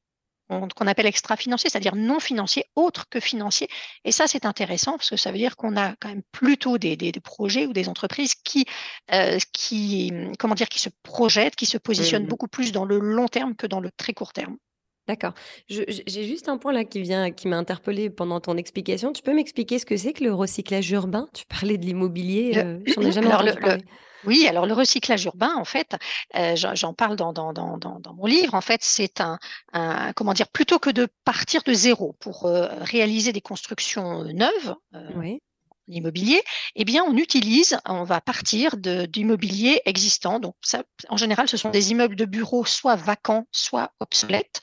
qu'on 0.47 0.87
appelle 0.87 1.05
extra-financier, 1.05 1.69
c'est-à-dire 1.69 1.95
non 1.95 2.19
financier, 2.19 2.65
autre 2.75 3.07
que 3.09 3.19
financier. 3.19 3.67
Et 4.05 4.11
ça, 4.11 4.27
c'est 4.27 4.45
intéressant 4.45 4.93
parce 4.93 5.09
que 5.09 5.17
ça 5.17 5.31
veut 5.31 5.37
dire 5.37 5.55
qu'on 5.55 5.77
a 5.77 5.95
quand 5.99 6.09
même 6.09 6.23
plutôt 6.31 6.77
des, 6.77 6.95
des, 6.95 7.11
des 7.11 7.19
projets 7.19 7.65
ou 7.65 7.73
des 7.73 7.89
entreprises 7.89 8.35
qui, 8.35 8.65
euh, 9.11 9.37
qui, 9.51 10.11
comment 10.39 10.55
dire, 10.55 10.69
qui 10.69 10.79
se 10.79 10.89
projettent, 11.03 11.55
qui 11.55 11.65
se 11.65 11.77
positionnent 11.77 12.25
mmh. 12.25 12.27
beaucoup 12.27 12.47
plus 12.47 12.71
dans 12.71 12.85
le 12.85 12.99
long 12.99 13.27
terme 13.27 13.55
que 13.55 13.67
dans 13.67 13.79
le 13.79 13.89
très 13.91 14.13
court 14.13 14.33
terme. 14.33 14.57
D'accord. 15.07 15.33
J'ai 15.67 16.23
juste 16.23 16.47
un 16.47 16.57
point 16.57 16.71
là 16.71 16.85
qui 16.85 17.01
vient, 17.01 17.31
qui 17.31 17.47
m'a 17.47 17.57
interpellé 17.57 18.09
pendant 18.09 18.39
ton 18.39 18.55
explication. 18.55 19.11
Tu 19.11 19.21
peux 19.21 19.33
m'expliquer 19.33 19.77
ce 19.79 19.85
que 19.85 19.97
c'est 19.97 20.13
que 20.13 20.23
le 20.23 20.33
recyclage 20.33 20.89
urbain? 20.91 21.27
Tu 21.33 21.45
parlais 21.45 21.77
de 21.77 21.85
l'immobilier, 21.85 22.53
euh, 22.57 22.79
j'en 22.85 23.01
ai 23.01 23.11
jamais 23.11 23.33
entendu 23.33 23.59
parler. 23.59 23.83
Oui, 24.25 24.47
alors 24.47 24.65
le 24.65 24.73
recyclage 24.73 25.25
urbain, 25.25 25.53
en 25.55 25.65
fait, 25.65 25.95
euh, 26.35 26.55
j'en 26.55 26.93
parle 26.93 27.15
dans, 27.15 27.33
dans, 27.33 27.53
dans, 27.53 27.77
dans, 27.77 28.13
mon 28.13 28.25
livre, 28.25 28.53
en 28.53 28.61
fait, 28.61 28.79
c'est 28.81 29.21
un, 29.21 29.37
un, 29.73 30.13
comment 30.13 30.33
dire, 30.33 30.47
plutôt 30.47 30.79
que 30.79 30.89
de 30.89 31.07
partir 31.25 31.63
de 31.63 31.73
zéro 31.73 32.15
pour 32.19 32.45
euh, 32.45 32.67
réaliser 32.81 33.33
des 33.33 33.41
constructions 33.41 34.23
neuves, 34.23 34.75
euh, 34.95 35.09
oui 35.15 35.41
l'immobilier, 35.87 36.41
eh 36.75 36.85
bien, 36.85 37.03
on 37.03 37.15
utilise, 37.17 37.77
on 37.85 38.03
va 38.03 38.21
partir 38.21 38.77
d'immobilier 38.77 39.81
existant. 39.85 40.39
Donc, 40.39 40.55
ça, 40.61 40.83
en 41.09 41.17
général, 41.17 41.47
ce 41.49 41.57
sont 41.57 41.69
des 41.69 41.91
immeubles 41.91 42.15
de 42.15 42.25
bureaux 42.25 42.65
soit 42.65 42.95
vacants, 42.95 43.45
soit 43.51 43.91
obsolètes. 43.99 44.61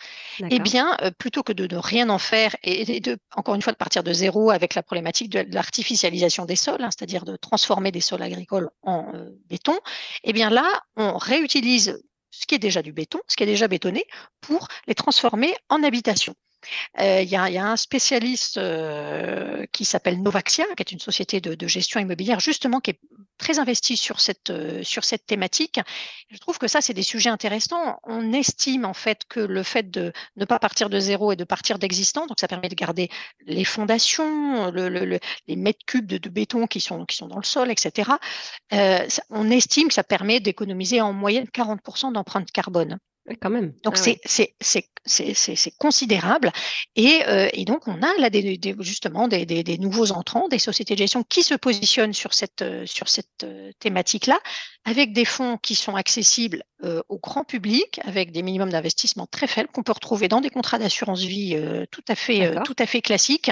Eh 0.50 0.58
bien, 0.58 0.96
euh, 1.02 1.10
plutôt 1.10 1.42
que 1.42 1.52
de 1.52 1.72
ne 1.72 1.78
rien 1.78 2.08
en 2.10 2.18
faire 2.18 2.56
et, 2.62 3.00
de, 3.00 3.18
encore 3.34 3.54
une 3.54 3.62
fois, 3.62 3.72
de 3.72 3.78
partir 3.78 4.02
de 4.02 4.12
zéro 4.12 4.50
avec 4.50 4.74
la 4.74 4.82
problématique 4.82 5.30
de, 5.30 5.44
l'artificialisation 5.52 6.44
des 6.44 6.56
sols, 6.56 6.82
hein, 6.82 6.90
c'est-à-dire 6.90 7.24
de 7.24 7.36
transformer 7.36 7.92
des 7.92 8.00
sols 8.00 8.22
agricoles 8.22 8.70
en 8.82 9.12
euh, 9.14 9.30
béton, 9.48 9.78
eh 10.24 10.32
bien 10.32 10.50
là, 10.50 10.82
on 10.96 11.16
réutilise 11.16 12.00
ce 12.30 12.46
qui 12.46 12.54
est 12.54 12.58
déjà 12.58 12.82
du 12.82 12.92
béton, 12.92 13.20
ce 13.28 13.36
qui 13.36 13.42
est 13.42 13.46
déjà 13.46 13.68
bétonné, 13.68 14.04
pour 14.40 14.68
les 14.86 14.94
transformer 14.94 15.54
en 15.68 15.82
habitation. 15.82 16.34
Euh, 17.00 17.22
il 17.22 17.28
y, 17.28 17.36
a 17.36 17.66
un 17.66 17.76
spécialiste 17.76 18.58
euh, 18.58 19.64
qui 19.72 19.84
s'appelle 19.84 20.22
Novaxia, 20.22 20.64
qui 20.76 20.82
est 20.82 20.92
une 20.92 20.98
société 20.98 21.40
de, 21.40 21.66
gestion 21.66 22.00
immobilière, 22.00 22.40
justement, 22.40 22.80
qui 22.80 22.90
est 22.90 23.00
très 23.38 23.58
investi 23.58 23.96
sur 23.96 24.20
cette, 24.20 24.50
euh, 24.50 24.82
sur 24.82 25.04
cette 25.04 25.24
thématique. 25.26 25.80
Je 26.30 26.38
trouve 26.38 26.58
que 26.58 26.68
ça, 26.68 26.80
c'est 26.80 26.92
des 26.92 27.02
sujets 27.02 27.30
intéressants. 27.30 27.98
On 28.04 28.32
estime 28.32 28.84
en 28.84 28.92
fait 28.92 29.24
que 29.28 29.40
le 29.40 29.62
fait 29.62 29.90
de 29.90 30.12
ne 30.36 30.44
pas 30.44 30.58
partir 30.58 30.90
de 30.90 31.00
zéro 31.00 31.32
et 31.32 31.36
de 31.36 31.44
partir 31.44 31.78
d'existant, 31.78 32.26
donc 32.26 32.38
ça 32.40 32.48
permet 32.48 32.68
de 32.68 32.74
garder 32.74 33.08
les 33.46 33.64
fondations, 33.64 34.70
le, 34.70 34.88
le, 34.88 35.18
les 35.48 35.56
mètres 35.56 35.84
cubes 35.86 36.06
de, 36.06 36.28
béton 36.28 36.66
qui 36.66 36.80
sont, 36.80 37.06
qui 37.06 37.16
sont 37.16 37.28
dans 37.28 37.38
le 37.38 37.44
sol, 37.44 37.70
etc. 37.70 38.10
On 39.30 39.50
estime 39.50 39.88
que 39.88 39.94
ça 39.94 40.04
permet 40.04 40.40
d'économiser 40.40 41.00
en 41.00 41.12
moyenne 41.12 41.46
40% 41.46 42.12
d'empreinte 42.12 42.50
carbone. 42.52 42.98
Quand 43.40 43.50
même. 43.50 43.72
Donc 43.84 43.96
ah 43.98 44.12
c'est 45.04 45.78
considérable 45.78 46.52
et, 46.96 47.22
euh, 47.26 47.48
et, 47.52 47.64
donc 47.64 47.86
on 47.86 48.02
a 48.02 48.12
là 48.18 48.30
des, 48.30 48.56
des, 48.56 48.74
justement 48.80 49.28
des, 49.28 49.46
des, 49.46 49.78
nouveaux 49.78 50.12
entrants, 50.12 50.48
des 50.48 50.58
sociétés 50.58 50.94
de 50.94 50.98
gestion 50.98 51.22
qui 51.22 51.42
se 51.42 51.54
positionnent 51.54 52.14
sur 52.14 52.34
cette, 52.34 52.62
euh, 52.62 52.84
sur 52.86 53.08
cette 53.08 53.44
euh, 53.44 53.72
thématique-là, 53.78 54.38
avec 54.84 55.12
des 55.12 55.24
fonds 55.24 55.58
qui 55.58 55.74
sont 55.74 55.94
accessibles 55.94 56.64
euh, 56.82 57.02
au 57.08 57.18
grand 57.18 57.44
public, 57.44 58.00
avec 58.04 58.32
des 58.32 58.42
minimums 58.42 58.70
d'investissement 58.70 59.26
très 59.26 59.46
faibles 59.46 59.68
qu'on 59.68 59.82
peut 59.82 59.92
retrouver 59.92 60.28
dans 60.28 60.40
des 60.40 60.48
contrats 60.48 60.78
d'assurance 60.78 61.20
vie 61.20 61.54
euh, 61.54 61.84
tout 61.90 62.04
à 62.08 62.14
fait, 62.14 62.54
tout 62.64 62.76
à 62.78 62.86
fait 62.86 63.02
classiques, 63.02 63.50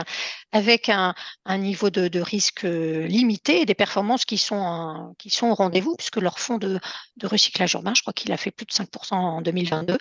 avec 0.52 0.88
un, 0.88 1.14
un 1.44 1.58
niveau 1.58 1.90
de, 1.90 2.08
de, 2.08 2.20
risque 2.20 2.62
limité 2.62 3.60
et 3.60 3.66
des 3.66 3.74
performances 3.74 4.24
qui 4.24 4.38
sont, 4.38 5.14
qui 5.18 5.30
sont 5.30 5.48
au 5.48 5.54
rendez-vous, 5.54 5.94
puisque 5.96 6.16
leur 6.16 6.38
fonds 6.38 6.58
de, 6.58 6.80
de 7.16 7.26
recyclage 7.26 7.74
urbain, 7.74 7.94
je 7.94 8.02
crois 8.02 8.12
qu'il 8.12 8.32
a 8.32 8.36
fait 8.36 8.50
plus 8.50 8.66
de 8.66 8.72
5% 8.72 9.14
en 9.14 9.42
2022. 9.42 9.98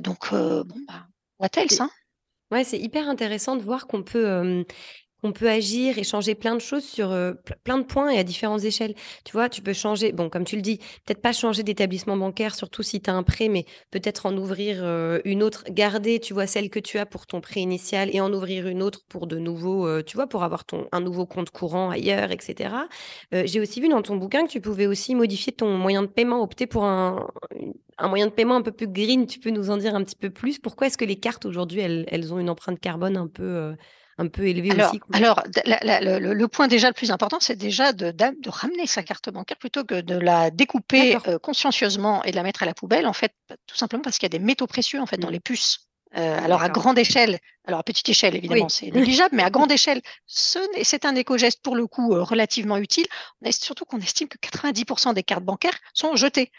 donc, 0.00 0.32
bon, 0.32 0.64
bah, 0.86 1.06
what 1.38 1.48
else, 1.56 1.80
hein? 1.80 1.90
Ouais, 2.50 2.64
c'est 2.64 2.78
hyper 2.78 3.08
intéressant 3.08 3.56
de 3.56 3.62
voir 3.62 3.86
qu'on 3.86 4.02
peut 4.02 4.64
on 5.22 5.32
peut 5.32 5.48
agir 5.48 5.98
et 5.98 6.04
changer 6.04 6.34
plein 6.34 6.54
de 6.54 6.60
choses 6.60 6.84
sur 6.84 7.10
euh, 7.10 7.32
plein 7.64 7.78
de 7.78 7.84
points 7.84 8.10
et 8.10 8.18
à 8.18 8.24
différentes 8.24 8.64
échelles. 8.64 8.94
Tu 9.24 9.32
vois, 9.32 9.48
tu 9.48 9.62
peux 9.62 9.72
changer, 9.72 10.12
bon, 10.12 10.28
comme 10.28 10.44
tu 10.44 10.56
le 10.56 10.62
dis, 10.62 10.78
peut-être 11.04 11.20
pas 11.20 11.32
changer 11.32 11.62
d'établissement 11.62 12.16
bancaire, 12.16 12.54
surtout 12.54 12.82
si 12.82 13.00
tu 13.00 13.10
as 13.10 13.14
un 13.14 13.22
prêt, 13.22 13.48
mais 13.48 13.64
peut-être 13.90 14.26
en 14.26 14.36
ouvrir 14.36 14.78
euh, 14.82 15.20
une 15.24 15.42
autre, 15.42 15.64
garder, 15.70 16.20
tu 16.20 16.34
vois, 16.34 16.46
celle 16.46 16.70
que 16.70 16.80
tu 16.80 16.98
as 16.98 17.06
pour 17.06 17.26
ton 17.26 17.40
prêt 17.40 17.60
initial 17.60 18.10
et 18.14 18.20
en 18.20 18.32
ouvrir 18.32 18.66
une 18.66 18.82
autre 18.82 19.00
pour 19.08 19.26
de 19.26 19.38
nouveaux, 19.38 19.86
euh, 19.86 20.02
tu 20.02 20.16
vois, 20.16 20.26
pour 20.26 20.42
avoir 20.42 20.64
ton, 20.64 20.86
un 20.92 21.00
nouveau 21.00 21.26
compte 21.26 21.50
courant 21.50 21.90
ailleurs, 21.90 22.30
etc. 22.30 22.74
J'ai 23.32 23.60
aussi 23.60 23.80
vu 23.80 23.88
dans 23.88 24.02
ton 24.02 24.16
bouquin 24.16 24.46
que 24.46 24.50
tu 24.50 24.60
pouvais 24.60 24.86
aussi 24.86 25.14
modifier 25.14 25.52
ton 25.52 25.76
moyen 25.76 26.02
de 26.02 26.08
paiement, 26.08 26.42
opter 26.42 26.66
pour 26.66 26.84
un, 26.84 27.28
un 27.98 28.08
moyen 28.08 28.26
de 28.26 28.32
paiement 28.32 28.56
un 28.56 28.62
peu 28.62 28.72
plus 28.72 28.88
green. 28.88 29.26
Tu 29.26 29.38
peux 29.38 29.50
nous 29.50 29.70
en 29.70 29.76
dire 29.76 29.94
un 29.94 30.02
petit 30.02 30.16
peu 30.16 30.30
plus? 30.30 30.58
Pourquoi 30.58 30.86
est-ce 30.86 30.98
que 30.98 31.04
les 31.04 31.16
cartes 31.16 31.44
aujourd'hui, 31.44 31.80
elles, 31.80 32.06
elles, 32.08 32.32
ont 32.32 32.38
une 32.38 32.50
empreinte 32.50 32.80
carbone 32.80 33.16
un 33.16 33.28
peu 33.28 33.74
un 34.20 34.28
peu 34.28 34.46
élevé 34.46 34.70
alors, 34.70 34.90
aussi. 34.90 35.00
Alors, 35.12 35.42
la, 35.64 35.78
la, 35.82 36.18
le, 36.18 36.34
le, 36.34 36.48
point 36.48 36.68
déjà 36.68 36.88
le 36.88 36.94
plus 36.94 37.10
important, 37.10 37.38
c'est 37.40 37.56
déjà 37.56 37.92
de, 37.92 38.10
de, 38.10 38.48
ramener 38.48 38.86
sa 38.86 39.02
carte 39.02 39.30
bancaire 39.30 39.56
plutôt 39.58 39.84
que 39.84 40.00
de 40.00 40.16
la 40.16 40.50
découper 40.50 41.16
euh, 41.26 41.38
consciencieusement 41.38 42.22
et 42.24 42.30
de 42.30 42.36
la 42.36 42.42
mettre 42.42 42.62
à 42.62 42.66
la 42.66 42.74
poubelle, 42.74 43.06
en 43.06 43.12
fait, 43.12 43.32
tout 43.66 43.76
simplement 43.76 44.02
parce 44.02 44.18
qu'il 44.18 44.26
y 44.26 44.32
a 44.34 44.38
des 44.38 44.44
métaux 44.44 44.66
précieux 44.66 45.00
en 45.00 45.06
fait 45.06 45.16
dans 45.16 45.28
mmh. 45.28 45.32
les 45.32 45.40
puces. 45.40 45.90
Euh, 46.16 46.44
alors 46.44 46.60
à 46.62 46.68
grande 46.68 46.98
échelle, 46.98 47.38
alors 47.64 47.78
à 47.78 47.82
petite 47.84 48.08
échelle 48.08 48.34
évidemment 48.34 48.64
oui. 48.64 48.70
c'est 48.70 48.90
négligeable, 48.94 49.36
mais 49.36 49.44
à 49.44 49.50
grande 49.50 49.70
échelle, 49.70 50.02
c'est 50.26 51.04
un 51.04 51.14
éco-geste 51.14 51.62
pour 51.62 51.76
le 51.76 51.86
coup 51.86 52.14
euh, 52.14 52.22
relativement 52.22 52.78
utile. 52.78 53.06
On 53.40 53.48
est, 53.48 53.52
surtout 53.52 53.84
qu'on 53.84 54.00
estime 54.00 54.26
que 54.26 54.38
90% 54.38 55.14
des 55.14 55.22
cartes 55.22 55.44
bancaires 55.44 55.78
sont 55.94 56.16
jetées. 56.16 56.50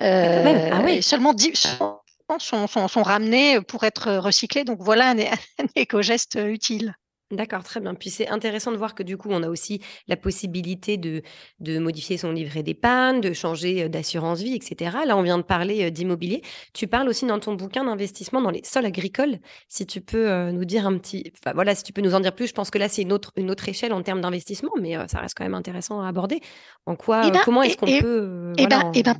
Euh, 0.00 0.70
ah 0.72 0.80
oui. 0.84 0.92
et 0.92 1.02
seulement 1.02 1.34
10 1.34 1.54
sont, 1.54 2.00
sont, 2.38 2.66
sont, 2.66 3.02
ramenées 3.02 3.60
pour 3.60 3.84
être 3.84 4.16
recyclées. 4.16 4.64
Donc 4.64 4.78
voilà 4.80 5.10
un, 5.10 5.18
un 5.18 5.66
éco-geste 5.76 6.38
utile. 6.42 6.96
D'accord, 7.34 7.62
très 7.62 7.80
bien. 7.80 7.94
Puis 7.94 8.10
c'est 8.10 8.28
intéressant 8.28 8.72
de 8.72 8.76
voir 8.76 8.94
que 8.94 9.02
du 9.02 9.16
coup, 9.16 9.28
on 9.30 9.42
a 9.42 9.48
aussi 9.48 9.80
la 10.08 10.16
possibilité 10.16 10.96
de 10.96 11.22
de 11.60 11.78
modifier 11.78 12.16
son 12.16 12.32
livret 12.32 12.62
d'épargne, 12.62 13.20
de 13.20 13.32
changer, 13.32 13.88
d'assurance 13.88 14.40
vie 14.40 14.54
et 14.54 14.60
cetera. 14.62 15.04
Là, 15.04 15.16
on 15.16 15.22
vient 15.22 15.38
de 15.38 15.42
parler, 15.42 15.90
d'immobilier. 15.90 16.42
Tu 16.72 16.86
parles 16.86 17.08
aussi 17.08 17.26
dans 17.26 17.38
ton 17.38 17.54
bouquin 17.54 17.84
d'investissement 17.84 18.40
dans 18.40 18.50
les 18.50 18.62
sols 18.64 18.86
agricoles. 18.86 19.38
Si 19.68 19.86
tu 19.86 20.00
peux, 20.00 20.50
nous 20.50 20.64
dire 20.64 20.86
un 20.86 20.96
petit 20.98 21.32
enfin 21.38 21.52
voilà, 21.54 21.74
si 21.74 21.82
tu 21.82 21.92
peux 21.92 22.02
nous 22.02 22.14
en 22.14 22.20
dire 22.20 22.34
plus. 22.34 22.46
Je 22.46 22.54
pense 22.54 22.70
que 22.70 22.78
là, 22.78 22.88
c'est 22.88 23.02
une 23.02 23.12
autre 23.12 23.32
une 23.36 23.50
autre 23.50 23.68
échelle 23.68 23.92
en 23.92 24.02
termes 24.02 24.20
d'investissement, 24.20 24.72
mais 24.80 24.96
ça 25.08 25.20
reste 25.20 25.36
quand 25.36 25.44
même 25.44 25.54
intéressant 25.54 26.00
à 26.00 26.08
aborder. 26.08 26.40
En 26.86 26.96
quoi, 26.96 27.22
Eh 27.26 27.30
ben 27.30 27.40
comment 27.44 27.62
est-ce 27.62 27.76
qu'on 27.76 27.86
peut, 27.86 28.52
et 28.56 28.66
voilà 28.66 28.78
ben 28.78 28.86
en 28.86 28.92
ben 28.92 29.14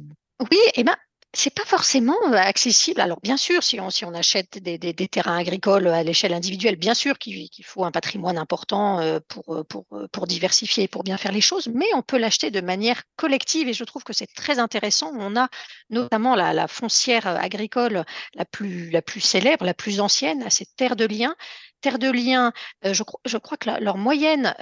oui, 0.50 0.58
et 0.74 0.82
ben, 0.82 0.96
c'est 1.34 1.54
pas 1.54 1.64
forcément, 1.64 2.16
heu, 2.28 2.34
accessible. 2.36 3.00
Alors 3.00 3.18
bien 3.22 3.36
sûr, 3.36 3.62
si 3.62 3.78
on 3.80 4.14
achète 4.14 4.58
des 4.58 5.08
terrains 5.08 5.36
agricoles, 5.36 5.88
à 5.88 6.02
l'échelle 6.02 6.32
individuelle, 6.32 6.76
bien 6.76 6.94
sûr 6.94 7.18
qu'il 7.18 7.48
faut 7.64 7.84
un 7.84 7.90
patrimoine 7.90 8.38
important, 8.38 9.00
heu, 9.02 9.20
pour, 9.28 9.64
pour, 9.68 9.86
pour 10.12 10.26
diversifier 10.26 10.84
et 10.84 10.88
pour 10.88 11.02
bien 11.04 11.16
faire 11.16 11.32
les 11.32 11.40
choses, 11.40 11.68
mais 11.74 11.86
on 11.94 12.02
peut 12.02 12.18
l'acheter 12.18 12.50
de 12.50 12.60
manière 12.60 13.02
collective 13.16 13.68
et 13.68 13.72
je 13.72 13.84
trouve 13.84 14.04
que 14.04 14.12
c'est 14.12 14.32
très 14.34 14.58
intéressant. 14.58 15.12
On 15.18 15.36
a 15.36 15.48
notamment 15.90 16.34
la 16.36 16.68
foncière, 16.68 17.26
agricole 17.26 18.04
la 18.34 18.44
plus 18.44 19.20
célèbre, 19.20 19.64
la 19.64 19.74
plus 19.74 20.00
ancienne, 20.00 20.44
c'est 20.50 20.66
Terre 20.76 20.96
de 20.96 21.04
Liens. 21.04 21.34
Terre 21.80 21.98
de 21.98 22.10
Liens, 22.10 22.52
je 22.82 23.36
crois 23.38 23.56
que 23.58 23.70
leur 23.80 23.98
moyenne, 23.98 24.54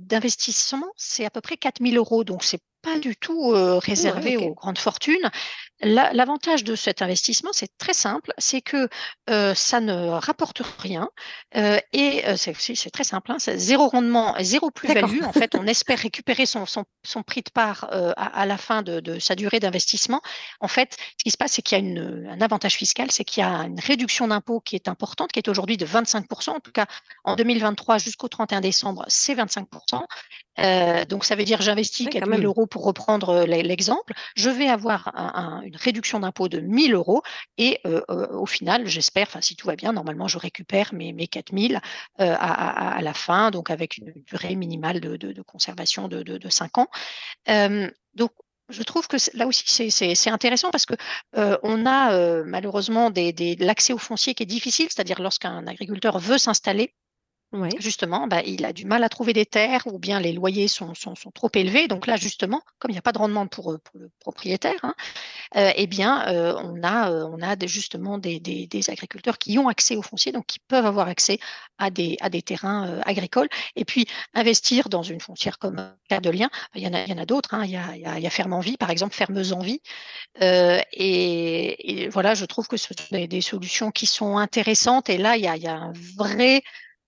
d'investissement, 0.00 0.90
c'est 0.96 1.24
à 1.24 1.30
peu 1.30 1.40
près 1.40 1.56
4 1.56 1.80
000 1.80 1.98
€, 1.98 2.24
donc 2.24 2.42
c'est 2.42 2.60
pas 2.84 2.98
du 2.98 3.16
tout, 3.16 3.52
ouais, 3.52 3.78
réservé 3.78 4.36
aux 4.36 4.54
grandes 4.54 4.78
fortunes. 4.78 5.30
L'a 5.80 6.12
l'avantage 6.12 6.64
de 6.64 6.76
cet 6.76 7.02
investissement, 7.02 7.50
c'est 7.52 7.76
très 7.78 7.94
simple, 7.94 8.32
c'est 8.38 8.60
que, 8.60 8.88
ça 9.54 9.80
ne 9.80 10.08
rapporte 10.08 10.62
rien, 10.78 11.08
et 11.92 12.22
c'est 12.36 12.90
très 12.90 13.04
simple, 13.04 13.32
hein, 13.32 13.36
c'est 13.38 13.58
0 13.58 13.88
rendement, 13.88 14.34
0 14.40 14.66
D'accord. 14.66 14.72
plus-value. 14.72 15.24
En 15.24 15.32
fait, 15.32 15.54
on 15.56 15.66
espère 15.66 15.98
récupérer 15.98 16.46
son 16.46 16.66
son 16.66 16.84
son 17.02 17.22
prix 17.22 17.42
de 17.42 17.50
part, 17.50 17.88
à 17.90 18.40
à 18.40 18.46
la 18.46 18.56
fin 18.56 18.82
de 18.82 19.00
de 19.00 19.18
sa 19.18 19.34
durée 19.34 19.60
d'investissement. 19.60 20.20
En 20.60 20.68
fait, 20.68 20.96
ce 21.18 21.24
qui 21.24 21.30
se 21.30 21.36
passe, 21.36 21.52
c'est 21.52 21.62
qu'il 21.62 21.78
y 21.78 21.80
a 21.80 21.84
une, 21.84 22.28
un 22.30 22.40
avantage 22.40 22.74
fiscal, 22.74 23.10
c'est 23.10 23.24
qu'il 23.24 23.42
y 23.42 23.46
a 23.46 23.64
une 23.64 23.80
réduction 23.80 24.28
d'impôt 24.28 24.60
qui 24.60 24.76
est 24.76 24.88
importante, 24.88 25.32
qui 25.32 25.38
est 25.38 25.48
aujourd'hui 25.48 25.76
de 25.76 25.86
25% 25.86 26.50
En 26.50 26.60
tout 26.60 26.72
cas, 26.72 26.86
en 27.24 27.36
2023 27.36 27.98
jusqu'au 27.98 28.28
31 28.28 28.60
décembre, 28.60 29.04
c'est 29.08 29.34
25 29.34 29.68
Heu, 30.58 31.04
donc 31.06 31.24
ça 31.24 31.34
veut 31.36 31.44
dire 31.44 31.60
j'investis 31.62 32.06
Ouais, 32.06 32.14
quand 32.16 32.26
4 32.26 32.28
000 32.28 32.42
même. 32.42 32.54
€ 32.64 32.66
pour 32.68 32.84
reprendre, 32.84 33.44
l'e 33.46 33.62
l'exemple. 33.62 34.12
Je 34.36 34.50
vais 34.50 34.68
avoir 34.68 35.08
un 35.16 35.32
un 35.34 35.62
une 35.62 35.76
réduction 35.76 36.20
d'impôt 36.20 36.48
de 36.48 36.60
1 36.60 36.70
000 36.70 36.92
€ 36.94 37.22
et 37.58 37.80
heu 37.86 38.04
heu, 38.10 38.28
au 38.34 38.46
final, 38.46 38.86
j'espère, 38.88 39.26
enfin 39.28 39.40
si 39.40 39.56
tout 39.56 39.66
va 39.66 39.76
bien, 39.76 39.92
normalement 39.92 40.28
je 40.28 40.38
récupère 40.38 40.94
mes 40.94 41.12
mes 41.12 41.26
4 41.28 41.52
000, 41.52 41.74
heu, 42.20 42.24
à 42.24 42.34
à 42.34 42.96
à 42.98 43.02
la 43.02 43.14
fin, 43.14 43.50
donc 43.50 43.70
avec 43.70 43.96
une 43.98 44.12
durée 44.26 44.54
minimale 44.56 45.00
de 45.00 45.16
de 45.16 45.32
de 45.32 45.42
conservation 45.42 46.08
de 46.08 46.22
de 46.22 46.38
de 46.38 46.48
5 46.50 46.78
ans. 46.78 46.88
Donc 48.14 48.30
je 48.70 48.82
trouve 48.82 49.08
que 49.08 49.16
là 49.34 49.46
aussi 49.46 49.90
c'est 49.90 50.30
intéressant 50.30 50.70
parce 50.70 50.86
que, 50.86 50.94
on 51.64 51.86
a, 51.86 52.14
heu, 52.16 52.44
malheureusement 52.46 53.10
des 53.10 53.32
des 53.32 53.56
l'accès 53.56 53.92
au 53.92 53.98
foncier 53.98 54.34
qui 54.34 54.42
est 54.44 54.46
difficile, 54.46 54.86
c'est-à-dire 54.90 55.20
lorsqu'un 55.22 55.66
agriculteur 55.66 56.18
veut 56.18 56.38
s'installer 56.38 56.94
Ouais. 57.54 57.76
Justement, 57.78 58.26
bah, 58.26 58.42
il 58.44 58.64
a 58.64 58.72
du 58.72 58.84
mal 58.84 59.04
à 59.04 59.08
trouver 59.08 59.32
des 59.32 59.46
terres 59.46 59.82
ou 59.86 60.00
bien 60.00 60.18
les 60.18 60.32
loyers 60.32 60.66
sont 60.66 60.92
sont 60.94 61.14
sont 61.14 61.30
trop 61.30 61.48
élevés. 61.54 61.86
Donc 61.86 62.08
là, 62.08 62.16
justement, 62.16 62.60
comme 62.80 62.90
il 62.90 62.94
y 62.96 62.98
a 62.98 63.02
pas 63.02 63.12
de 63.12 63.18
rendement 63.18 63.46
pour, 63.46 63.78
pour 63.84 64.00
le 64.00 64.10
propriétaire, 64.18 64.80
hein, 64.82 64.94
heu 65.56 65.70
et 65.76 65.86
bien, 65.86 66.24
heu, 66.32 66.54
on 66.58 66.82
a, 66.84 67.10
on 67.12 67.40
a 67.42 67.56
justement 67.66 68.18
des 68.18 68.40
des 68.40 68.90
agriculteurs 68.90 69.38
qui 69.38 69.58
ont 69.58 69.68
accès 69.68 69.96
au 69.96 70.02
foncier, 70.02 70.32
donc 70.32 70.46
qui 70.46 70.60
peuvent 70.68 70.86
avoir 70.86 71.08
accès 71.08 71.38
à 71.78 71.90
des 71.90 72.16
à 72.20 72.30
des 72.30 72.42
terrains, 72.42 73.00
agricoles 73.06 73.48
et 73.76 73.84
puis 73.84 74.06
investir 74.34 74.88
dans 74.88 75.02
une 75.04 75.20
foncière 75.20 75.58
comme, 75.58 75.76
Liens, 76.10 76.50
il 76.74 76.82
y 76.82 76.88
en 76.88 76.94
a 76.94 77.04
il 77.04 77.10
y 77.10 77.14
en 77.14 77.18
a 77.18 77.26
d'autres, 77.26 77.54
hein. 77.54 77.64
Il 77.64 77.72
y 77.72 77.76
a 77.76 77.96
il 77.96 78.02
y 78.02 78.06
a 78.06 78.18
il 78.20 78.30
Ferme 78.30 78.54
en 78.54 78.60
Vie, 78.60 78.76
par 78.78 78.90
exemple, 78.90 79.14
Fermeuse 79.14 79.52
en 79.52 79.60
Vie, 79.60 79.80
et 80.42 82.08
voilà, 82.10 82.34
je 82.34 82.44
trouve 82.46 82.68
que 82.68 82.76
ce 82.78 82.88
sont 82.88 83.06
des 83.12 83.28
des 83.28 83.40
solutions 83.42 83.90
qui 83.92 84.06
sont 84.06 84.38
intéressantes 84.38 85.10
et 85.10 85.18
là, 85.18 85.36
il 85.36 85.44
y 85.44 85.48
a 85.48 85.56
il 85.56 85.62
y 85.64 85.68
a 85.68 85.74
un 85.76 85.92
vrai 86.18 86.62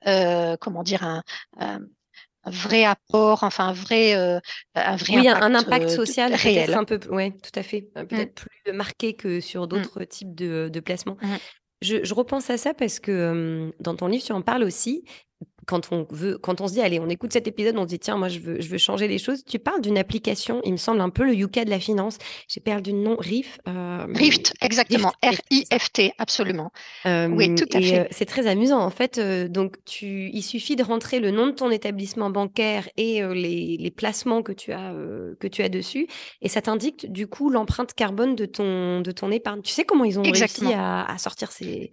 heu, 0.06 0.56
comment 0.60 0.82
dire? 0.82 1.02
Un, 1.04 1.22
vrai 2.46 2.84
apport, 2.84 3.42
enfin 3.44 3.68
un 3.68 3.72
vrai, 3.72 4.16
heu, 4.16 4.40
un 4.74 4.96
vrai 4.96 5.14
Oui, 5.14 5.28
un 5.28 5.36
un 5.40 5.54
impact, 5.54 5.90
de 5.90 5.90
social 5.90 6.34
peut-être 6.40 6.74
réel. 6.74 6.76
un 6.76 6.84
peu 6.84 6.98
ouais, 7.10 7.30
tout 7.42 7.50
à 7.58 7.62
fait, 7.62 7.82
Mmh, 7.94 8.06
peut-être 8.08 8.34
plus 8.34 8.72
marqué 8.72 9.14
que 9.14 9.40
sur 9.40 9.68
mmh, 9.70 9.86
d'autres 9.86 10.02
types 10.04 10.34
de 10.34 10.68
de 10.72 10.80
placements. 10.80 11.16
mmh. 11.20 11.40
Je 11.82 12.04
je 12.04 12.14
repense 12.14 12.50
à 12.50 12.58
ça 12.58 12.74
parce 12.74 13.00
que, 13.00 13.72
dans 13.80 13.96
ton 13.96 14.08
livre, 14.08 14.24
tu 14.24 14.32
en 14.32 14.42
parles 14.42 14.64
aussi. 14.64 15.04
Quand 15.66 15.88
on 15.92 16.06
veut 16.10 16.38
quand 16.38 16.60
on 16.60 16.68
se 16.68 16.74
dit: 16.74 16.80
«Allez, 16.80 17.00
on 17.00 17.08
écoute 17.08 17.32
cet 17.32 17.46
épisode, 17.48 17.76
on 17.76 17.82
se 17.82 17.88
dit: 17.88 17.98
"Tiens, 17.98 18.16
moi, 18.16 18.28
je 18.28 18.38
veux 18.38 18.60
je 18.60 18.68
veux 18.68 18.78
changer 18.78 19.08
les 19.08 19.18
choses"», 19.18 19.44
tu 19.44 19.58
parles 19.58 19.80
d'une 19.80 19.98
application, 19.98 20.60
il 20.64 20.72
me 20.72 20.76
semble 20.76 21.00
un 21.00 21.10
peu 21.10 21.24
le 21.24 21.34
Yuka 21.34 21.64
de 21.64 21.70
la 21.70 21.80
finance. 21.80 22.18
J'ai 22.48 22.60
perdu 22.60 22.92
le 22.92 22.98
nom, 22.98 23.16
Riff, 23.18 23.58
hem, 23.66 24.12
Rift, 24.14 24.54
exactement, 24.62 25.12
Rift, 25.22 25.42
Rift. 25.50 25.72
R-I-F-T, 25.72 26.12
absolument. 26.18 26.70
Oui, 27.04 27.44
Hem 27.46 27.54
tout 27.56 27.66
à 27.74 27.80
et 27.80 27.82
fait. 27.82 28.00
heu, 28.00 28.06
c'est 28.10 28.24
très 28.26 28.46
amusant 28.46 28.80
en 28.80 28.90
fait, 28.90 29.18
donc 29.20 29.76
tu 29.84 30.30
il 30.32 30.42
suffit 30.42 30.76
de 30.76 30.82
rentrer 30.84 31.20
le 31.20 31.30
nom 31.30 31.46
de 31.46 31.52
ton 31.52 31.70
établissement 31.70 32.30
bancaire 32.30 32.88
et 32.96 33.22
les 33.34 33.76
les 33.78 33.90
placements 33.90 34.42
que 34.42 34.52
tu 34.52 34.72
as, 34.72 34.92
que 35.40 35.46
tu 35.48 35.62
as 35.62 35.68
dessus 35.68 36.06
et 36.42 36.48
ça 36.48 36.62
t'indique 36.62 37.10
du 37.12 37.26
coup 37.26 37.50
l'empreinte 37.50 37.92
carbone 37.94 38.36
de 38.36 38.46
ton 38.46 39.00
de 39.00 39.10
ton 39.12 39.30
épargne. 39.30 39.62
Tu 39.62 39.72
sais 39.72 39.84
comment 39.84 40.04
ils 40.04 40.18
ont 40.18 40.22
réussi 40.22 40.72
à 40.72 41.04
à 41.04 41.18
sortir 41.18 41.50
ces 41.52 41.90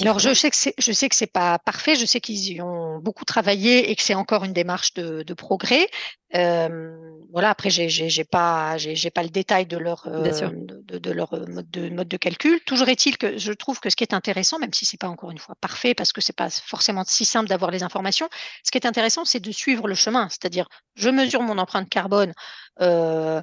Alors 0.00 0.18
je 0.18 0.34
sais 0.34 0.50
que 0.50 0.56
c'est 0.56 0.74
je 0.78 0.92
sais 0.92 1.08
que 1.08 1.14
c'est 1.14 1.26
pas 1.26 1.58
parfait, 1.58 1.94
je 1.94 2.06
sais 2.06 2.20
qu'ils 2.20 2.52
y 2.52 2.62
ont 2.62 2.98
beaucoup 2.98 3.24
travaillé 3.24 3.90
et 3.90 3.96
que 3.96 4.02
c'est 4.02 4.14
encore 4.14 4.44
une 4.44 4.52
démarche 4.52 4.94
de 4.94 5.22
de 5.22 5.34
progrès. 5.34 5.88
Hem, 6.30 6.96
voilà, 7.30 7.50
après 7.50 7.70
j'ai 7.70 7.88
j'ai 7.88 8.08
j'ai 8.08 8.24
pas 8.24 8.76
j'ai 8.78 8.96
j'ai 8.96 9.10
pas 9.10 9.22
le 9.22 9.28
détail 9.28 9.66
de 9.66 9.76
leur, 9.76 10.08
de 10.08 11.10
leur, 11.10 11.30
mode 11.48 11.70
de 11.70 11.88
mode 11.88 12.08
de 12.08 12.16
calcul. 12.16 12.60
Toujours 12.64 12.88
est-il 12.88 13.16
que 13.18 13.38
je 13.38 13.52
trouve 13.52 13.80
que 13.80 13.90
ce 13.90 13.96
qui 13.96 14.04
est 14.04 14.14
intéressant, 14.14 14.58
même 14.58 14.72
si 14.72 14.84
c'est 14.84 15.00
pas 15.00 15.08
encore 15.08 15.30
une 15.30 15.38
fois 15.38 15.54
parfait 15.60 15.94
parce 15.94 16.12
que 16.12 16.20
c'est 16.20 16.36
pas 16.36 16.50
forcément 16.50 17.04
si 17.06 17.24
simple 17.24 17.48
d'avoir 17.48 17.70
les 17.70 17.82
informations, 17.82 18.28
ce 18.64 18.70
qui 18.70 18.78
est 18.78 18.86
intéressant, 18.86 19.24
c'est 19.24 19.40
de 19.40 19.52
suivre 19.52 19.88
le 19.88 19.94
chemin. 19.94 20.28
C'est-à-dire, 20.28 20.68
je 20.94 21.10
mesure 21.10 21.42
mon 21.42 21.58
empreinte 21.58 21.88
carbone, 21.88 22.32
heu, 22.80 23.40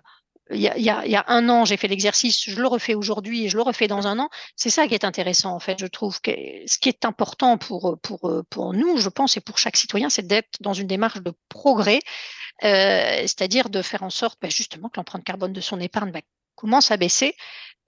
il 0.51 0.59
y 0.61 0.67
a 0.67 0.77
y 0.77 1.15
a 1.15 1.23
1 1.27 1.49
an, 1.49 1.65
j'ai 1.65 1.77
fait 1.77 1.87
l'exercice, 1.87 2.43
je 2.49 2.59
le 2.61 2.67
refais 2.67 2.95
aujourd'hui 2.95 3.45
et 3.45 3.49
je 3.49 3.55
le 3.57 3.63
refais 3.63 3.87
dans 3.87 4.07
un 4.07 4.19
an. 4.19 4.29
C'est 4.55 4.69
ça 4.69 4.87
qui 4.87 4.93
est 4.93 5.05
intéressant, 5.05 5.53
en 5.55 5.59
fait, 5.59 5.79
je 5.79 5.85
trouve 5.87 6.19
que 6.21 6.31
ce 6.67 6.77
qui 6.77 6.89
est 6.89 7.05
important 7.05 7.57
pour, 7.57 7.97
pour, 8.01 8.31
pour 8.49 8.73
nous, 8.73 8.97
je 8.97 9.09
pense, 9.09 9.37
et 9.37 9.41
pour 9.41 9.57
chaque 9.57 9.77
citoyen, 9.77 10.09
c'est 10.09 10.27
d'être 10.27 10.57
dans 10.61 10.73
une 10.73 10.87
démarche 10.87 11.21
de 11.21 11.33
progrès, 11.49 11.99
heu, 12.63 12.67
c'est-à-dire 13.21 13.69
de 13.69 13.81
faire 13.81 14.03
en 14.03 14.09
sorte, 14.09 14.39
bah, 14.41 14.49
justement, 14.49 14.89
que 14.89 14.97
l'empreinte 14.97 15.23
carbone 15.23 15.53
de 15.53 15.61
son 15.61 15.79
épargne, 15.79 16.11
bah, 16.11 16.21
commence 16.55 16.91
à 16.91 16.97
baisser, 16.97 17.35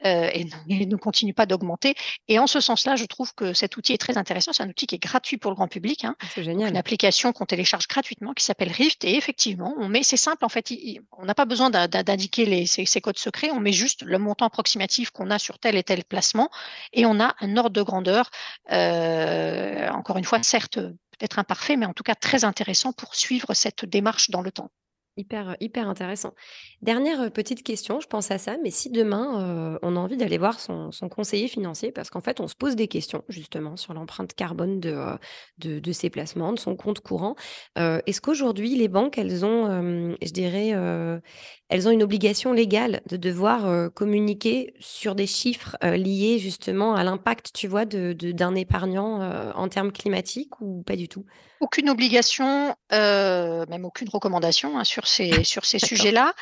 heu, 0.05 0.29
et 0.33 0.45
et 0.69 0.85
ne 0.85 0.95
continue 0.97 1.33
pas 1.33 1.45
d'augmenter 1.45 1.95
et 2.27 2.39
en 2.39 2.47
ce 2.47 2.59
sens-là, 2.59 2.95
je 2.95 3.05
trouve 3.05 3.33
que 3.35 3.53
cet 3.53 3.77
outil 3.77 3.93
est 3.93 3.97
très 3.97 4.17
intéressant. 4.17 4.51
C'est 4.53 4.63
un 4.63 4.69
outil 4.69 4.87
qui 4.87 4.95
est 4.95 4.99
gratuit 4.99 5.37
pour 5.37 5.51
le 5.51 5.55
grand 5.55 5.67
public, 5.67 6.03
hein, 6.05 6.15
C'est 6.27 6.43
donc 6.53 6.69
une 6.69 6.77
génial. 6.77 6.77
application 6.77 7.31
qu'on 7.33 7.45
télécharge 7.45 7.87
gratuitement 7.87 8.33
qui 8.33 8.43
s'appelle 8.43 8.71
Rift 8.71 9.03
et 9.03 9.15
effectivement, 9.15 9.73
on 9.77 9.87
met 9.89 10.03
c'est 10.03 10.17
simple 10.17 10.43
en 10.45 10.49
fait, 10.49 10.71
on 11.17 11.25
n'a 11.25 11.35
pas 11.35 11.45
besoin 11.45 11.69
d'in 11.69 11.87
d'in 11.87 12.03
d'indiquer 12.03 12.45
les 12.45 12.65
ces 12.65 12.85
ces 12.85 13.01
codes 13.01 13.17
secrets, 13.17 13.51
on 13.51 13.59
met 13.59 13.71
juste 13.73 14.01
le 14.03 14.17
montant 14.19 14.45
approximatif 14.45 15.11
qu'on 15.11 15.29
a 15.31 15.39
sur 15.39 15.59
tel 15.59 15.75
et 15.75 15.83
tel 15.83 16.03
placement 16.03 16.49
et 16.93 17.05
on 17.05 17.19
a 17.19 17.35
un 17.39 17.57
ordre 17.57 17.71
de 17.71 17.81
grandeur, 17.81 18.29
heu, 18.71 19.89
encore 19.91 20.17
une 20.17 20.23
fois, 20.25 20.41
certes, 20.43 20.79
peut-être 20.79 21.39
imparfait, 21.39 21.77
mais 21.77 21.85
en 21.85 21.93
tout 21.93 22.03
cas 22.03 22.15
très 22.15 22.43
intéressant 22.45 22.93
pour 22.93 23.15
suivre 23.15 23.53
cette 23.53 23.85
démarche 23.85 24.29
dans 24.29 24.41
le 24.41 24.51
temps. 24.51 24.69
Hyper, 25.17 25.51
heu, 25.51 25.55
hyper 25.61 25.87
intéressant. 25.87 26.33
Dernière, 26.81 27.21
heu, 27.21 27.29
petite 27.29 27.63
question, 27.63 28.01
je 28.01 28.07
pense 28.07 28.31
à 28.31 28.37
ça, 28.37 28.57
mais 28.61 28.69
si 28.69 28.89
demain, 28.89 29.75
heu, 29.75 29.79
on 29.81 29.95
a 29.95 29.99
envie 29.99 30.17
d'aller 30.17 30.37
voir 30.37 30.59
son 30.59 30.89
conseiller 31.09 31.47
financier 31.47 31.93
parce 31.93 32.09
qu'en 32.09 32.19
fait, 32.19 32.41
on 32.41 32.49
se 32.49 32.55
pose 32.55 32.75
des 32.75 32.89
questions 32.89 33.23
justement 33.29 33.77
sur 33.77 33.93
l'empreinte 33.93 34.33
carbone 34.33 34.81
de, 34.81 35.17
de 35.57 35.91
ses 35.93 36.09
placements, 36.09 36.51
de 36.51 36.59
son 36.59 36.75
compte 36.75 36.99
courant. 36.99 37.35
Est-ce 37.77 38.19
qu'aujourd'hui 38.19 38.75
les 38.75 38.89
banques, 38.89 39.17
elles 39.17 39.45
ont, 39.45 40.15
je 40.21 40.31
dirais, 40.31 40.73
elles 41.69 41.87
ont 41.87 41.91
une 41.91 42.03
obligation 42.03 42.53
légale 42.53 43.01
de 43.09 43.17
devoir, 43.17 43.67
heu, 43.67 43.89
communiquer 43.89 44.73
sur 44.79 45.15
des 45.15 45.27
chiffres, 45.27 45.77
heu, 45.83 45.95
liés 45.95 46.39
justement 46.39 46.95
à 46.95 47.03
l'impact, 47.03 47.51
tu 47.53 47.67
vois, 47.67 47.85
de 47.85 48.13
de 48.13 48.31
d'un 48.31 48.55
épargnant, 48.55 49.21
heu, 49.21 49.51
en 49.55 49.67
termes 49.67 49.91
climatiques 49.91 50.59
ou 50.61 50.83
pas 50.83 50.95
du 50.95 51.07
tout? 51.07 51.25
Aucune 51.61 51.89
obligation, 51.89 52.75
même 52.91 53.85
aucune 53.85 54.09
recommandation, 54.09 54.77
hein, 54.77 54.83
sur 54.83 55.07
ces 55.07 55.43
sur 55.43 55.65
ces 55.65 55.79
sujets-là. 55.79 56.33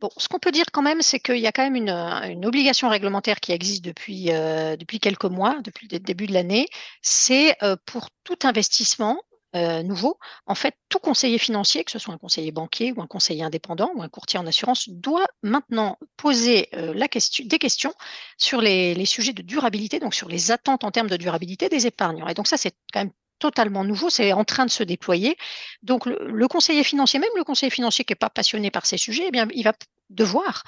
Bon, 0.00 0.10
ce 0.16 0.28
qu'on 0.28 0.38
peut 0.38 0.52
dire 0.52 0.66
quand 0.72 0.82
même, 0.82 1.02
c'est 1.02 1.18
qu'il 1.18 1.38
y 1.38 1.46
a 1.46 1.52
quand 1.52 1.64
même 1.64 1.74
une, 1.76 1.90
une 1.90 2.46
obligation 2.46 2.88
réglementaire 2.88 3.40
qui 3.40 3.52
existe 3.52 3.84
depuis, 3.84 4.26
depuis 4.26 5.00
quelques 5.00 5.24
mois, 5.24 5.56
depuis 5.62 5.88
le 5.90 5.98
début 5.98 6.26
de 6.26 6.32
l'année. 6.32 6.68
C'est, 7.02 7.56
pour 7.84 8.08
tout 8.24 8.38
investissement, 8.44 9.20
nouveau, 9.54 10.18
en 10.46 10.54
fait, 10.54 10.74
tout 10.88 10.98
conseiller 10.98 11.38
financier, 11.38 11.84
que 11.84 11.90
ce 11.90 11.98
soit 11.98 12.14
un 12.14 12.18
conseiller 12.18 12.52
banquier 12.52 12.92
ou 12.92 13.00
un 13.00 13.06
conseiller 13.06 13.42
indépendant 13.42 13.90
ou 13.94 14.02
un 14.02 14.08
courtier 14.08 14.38
en 14.38 14.46
assurance, 14.46 14.88
doit 14.88 15.26
maintenant 15.42 15.98
poser, 16.16 16.68
des 16.72 17.58
questions 17.58 17.94
sur 18.36 18.60
les 18.60 18.94
les 18.94 19.06
sujets 19.06 19.32
de 19.32 19.42
durabilité, 19.42 20.00
donc 20.00 20.14
sur 20.14 20.28
les 20.28 20.50
attentes 20.50 20.84
en 20.84 20.90
termes 20.90 21.08
de 21.08 21.16
durabilité 21.16 21.68
des 21.68 21.86
épargnants 21.86 22.28
et 22.28 22.34
donc 22.34 22.46
ça, 22.46 22.56
c'est 22.56 22.74
quand 22.92 23.00
même 23.00 23.12
totalement 23.38 23.84
nouveau, 23.84 24.10
c'est 24.10 24.32
en 24.32 24.44
train 24.44 24.66
de 24.66 24.70
se 24.70 24.82
déployer. 24.82 25.36
Donc 25.82 26.06
le, 26.06 26.48
conseiller 26.48 26.84
financier, 26.84 27.18
même 27.18 27.30
le 27.36 27.44
conseiller 27.44 27.70
financier 27.70 28.04
qui 28.04 28.12
n'est 28.12 28.16
pas 28.16 28.30
passionné 28.30 28.70
par 28.70 28.86
ces 28.86 28.98
sujets, 28.98 29.24
eh 29.28 29.30
bien, 29.30 29.46
il 29.54 29.64
va 29.64 29.72
devoir 30.10 30.64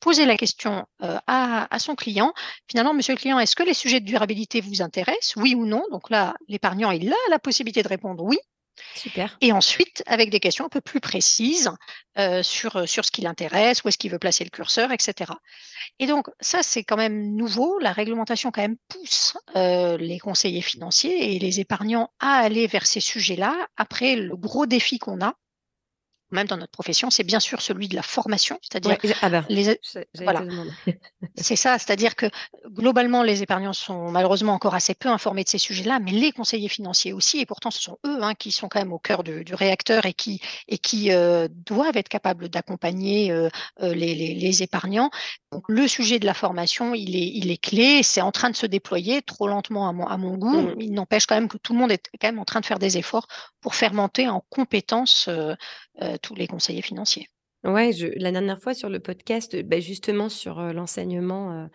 poser 0.00 0.24
la 0.24 0.36
question 0.36 0.86
euh, 1.02 1.18
à, 1.26 1.78
son 1.78 1.94
client. 1.94 2.32
Finalement, 2.68 2.94
monsieur 2.94 3.14
le 3.14 3.18
client, 3.18 3.38
est-ce 3.38 3.54
que 3.54 3.62
les 3.62 3.74
sujets 3.74 4.00
de 4.00 4.06
durabilité 4.06 4.60
vous 4.60 4.82
intéressent? 4.82 5.36
Oui 5.36 5.54
ou 5.54 5.66
non? 5.66 5.84
Donc 5.90 6.10
là, 6.10 6.34
l'épargnant, 6.48 6.90
il 6.90 7.12
a 7.12 7.30
la 7.30 7.38
possibilité 7.38 7.82
de 7.82 7.88
répondre 7.88 8.24
oui. 8.24 8.38
Super. 8.94 9.36
Et 9.42 9.52
ensuite, 9.52 10.02
avec 10.06 10.30
des 10.30 10.40
questions 10.40 10.64
un 10.64 10.70
peu 10.70 10.80
plus 10.80 11.00
précises 11.00 11.70
euh, 12.18 12.42
sur, 12.42 12.88
sur 12.88 13.04
ce 13.04 13.10
qui 13.10 13.20
l'intéresse, 13.20 13.84
où 13.84 13.88
est-ce 13.88 13.98
qu'il 13.98 14.10
veut 14.10 14.18
placer 14.18 14.42
le 14.42 14.50
curseur, 14.50 14.90
etc. 14.90 15.32
Et 15.98 16.06
donc, 16.06 16.28
ça, 16.40 16.62
c'est 16.62 16.82
quand 16.82 16.96
même 16.96 17.36
nouveau. 17.36 17.78
La 17.78 17.92
réglementation, 17.92 18.50
quand 18.50 18.62
même, 18.62 18.76
pousse 18.88 19.36
euh, 19.54 19.98
les 19.98 20.18
conseillers 20.18 20.62
financiers 20.62 21.34
et 21.34 21.38
les 21.38 21.60
épargnants 21.60 22.10
à 22.20 22.36
aller 22.36 22.66
vers 22.66 22.86
ces 22.86 23.00
sujets-là. 23.00 23.68
Après, 23.76 24.16
le 24.16 24.34
gros 24.34 24.64
défi 24.64 24.98
qu'on 24.98 25.20
a, 25.20 25.34
même 26.30 26.46
dans 26.46 26.56
notre 26.56 26.72
profession, 26.72 27.10
c'est 27.10 27.24
bien 27.24 27.40
sûr 27.40 27.60
celui 27.60 27.88
de 27.88 27.96
la 27.96 28.02
formation, 28.02 28.58
c'est-à-dire 28.62 28.96
ah 29.22 29.30
ben, 29.30 29.44
les... 29.48 29.78
voilà. 30.20 30.42
c'est 31.36 31.56
ça, 31.56 31.78
c'est-à-dire 31.78 32.16
que 32.16 32.26
globalement 32.66 33.22
les 33.22 33.42
épargnants 33.42 33.72
sont 33.72 34.10
malheureusement 34.10 34.52
encore 34.52 34.74
assez 34.74 34.94
peu 34.94 35.08
informés 35.08 35.44
de 35.44 35.48
ces 35.48 35.58
sujets-là, 35.58 35.98
mais 35.98 36.12
les 36.12 36.32
conseillers 36.32 36.68
financiers 36.68 37.12
aussi, 37.12 37.40
et 37.40 37.46
pourtant 37.46 37.70
ce 37.70 37.82
sont 37.82 37.98
eux 38.06 38.22
hein, 38.22 38.34
qui 38.34 38.52
sont 38.52 38.68
quand 38.68 38.78
même 38.78 38.92
au 38.92 38.98
cœur 38.98 39.22
du, 39.24 39.44
réacteur 39.52 40.06
et 40.06 40.12
qui 40.12 40.40
et 40.68 40.78
qui 40.78 41.12
euh, 41.12 41.48
doivent 41.50 41.96
être 41.96 42.08
capables 42.08 42.48
d'accompagner 42.48 43.32
euh, 43.32 43.48
euh, 43.82 43.94
les, 43.94 44.14
les, 44.14 44.62
épargnants. 44.62 45.10
Donc 45.52 45.64
le 45.68 45.88
sujet 45.88 46.18
de 46.18 46.26
la 46.26 46.34
formation, 46.34 46.94
il 46.94 47.16
est 47.16 47.30
il 47.34 47.50
est 47.50 47.62
clé, 47.62 48.02
c'est 48.02 48.20
en 48.20 48.30
train 48.30 48.50
de 48.50 48.56
se 48.56 48.66
déployer 48.66 49.22
trop 49.22 49.48
lentement 49.48 49.88
à 49.88 49.92
mon, 49.92 50.06
à 50.06 50.16
mon 50.16 50.36
goût. 50.36 50.60
Mmh. 50.60 50.80
Il 50.80 50.92
n'empêche 50.92 51.26
quand 51.26 51.34
même 51.34 51.48
que 51.48 51.58
tout 51.58 51.72
le 51.72 51.78
monde 51.78 51.92
est 51.92 52.10
quand 52.20 52.28
même 52.28 52.38
en 52.38 52.44
train 52.44 52.60
de 52.60 52.66
faire 52.66 52.78
des 52.78 52.98
efforts 52.98 53.26
pour 53.60 53.74
faire 53.74 53.92
monter 53.92 54.28
en 54.28 54.44
compétences 54.48 55.26
euh, 55.28 55.54
tous 56.22 56.34
les 56.34 56.46
conseillers 56.46 56.82
financiers. 56.82 57.28
Ouais, 57.62 57.92
je, 57.92 58.06
la 58.16 58.32
dernière 58.32 58.58
fois 58.58 58.72
sur 58.72 58.88
le 58.88 59.00
podcast, 59.00 59.54
bah, 59.64 59.80
justement 59.80 60.30
sur 60.30 60.58
euh, 60.58 60.72
l'enseignement, 60.72 61.52
euh, 61.52 61.66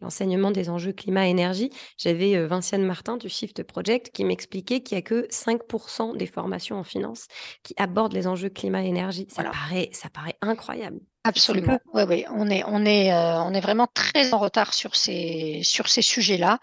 l'enseignement 0.00 0.50
des 0.50 0.70
enjeux 0.70 0.92
climat-énergie, 0.92 1.68
j'avais 1.98 2.46
Vinciane 2.46 2.82
Martin 2.82 3.18
du 3.18 3.28
Shift 3.28 3.62
Project 3.62 4.10
qui 4.10 4.24
m'expliquait 4.24 4.80
qu'il 4.80 4.96
n'y 4.96 5.00
a 5.00 5.02
que 5.02 5.28
5% 5.28 6.16
des 6.16 6.26
formations 6.26 6.76
en 6.76 6.84
finance 6.84 7.26
qui 7.62 7.74
abordent 7.76 8.14
les 8.14 8.26
enjeux 8.26 8.48
climat-énergie. 8.48 9.26
Ça, 9.28 9.44
paraît, 9.44 9.90
ça 9.92 10.08
paraît 10.08 10.36
incroyable. 10.40 11.00
Absolument. 11.24 11.78
Oui, 11.92 12.04
oui. 12.08 12.24
On 12.30 12.48
est, 12.48 12.64
on, 12.66 12.84
est, 12.86 13.12
on 13.12 13.52
est 13.52 13.60
vraiment 13.60 13.88
très 13.92 14.32
en 14.32 14.38
retard 14.38 14.72
sur 14.72 14.96
ces, 14.96 15.60
sur 15.62 15.88
ces 15.88 16.02
sujets-là. 16.02 16.58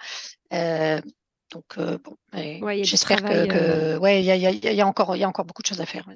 Donc, 1.52 1.78
bon, 1.78 2.16
j'espère 2.84 3.22
que, 3.22 3.98
ouais, 3.98 4.22
il 4.22 4.26
y 4.26 4.82
a, 4.82 4.88
encore, 4.88 5.16
il 5.16 5.20
y 5.20 5.24
a 5.24 5.28
encore 5.28 5.46
beaucoup 5.46 5.62
de 5.62 5.68
choses 5.68 5.82
à 5.82 5.86
faire. 5.86 6.08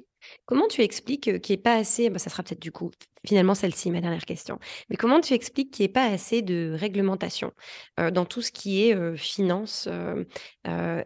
Comment 0.46 0.66
tu 0.66 0.82
expliques 0.82 1.40
qu'il 1.40 1.54
n'y 1.54 1.60
ait 1.60 1.62
pas 1.62 1.74
assez, 1.74 2.08
bah, 2.08 2.18
ça 2.18 2.30
sera 2.30 2.42
peut-être 2.42 2.60
du 2.60 2.72
coup 2.72 2.90
finalement 3.26 3.54
celle-ci 3.54 3.90
ma 3.90 4.00
dernière 4.00 4.24
question, 4.24 4.58
mais 4.88 4.96
comment 4.96 5.20
tu 5.20 5.34
expliques 5.34 5.72
qu'il 5.72 5.82
n'y 5.82 5.90
ait 5.90 5.92
pas 5.92 6.06
assez 6.06 6.42
de 6.42 6.72
réglementation 6.74 7.52
dans 7.98 8.24
tout 8.24 8.40
ce 8.40 8.52
qui 8.52 8.84
est 8.84 9.16
finance, 9.16 9.88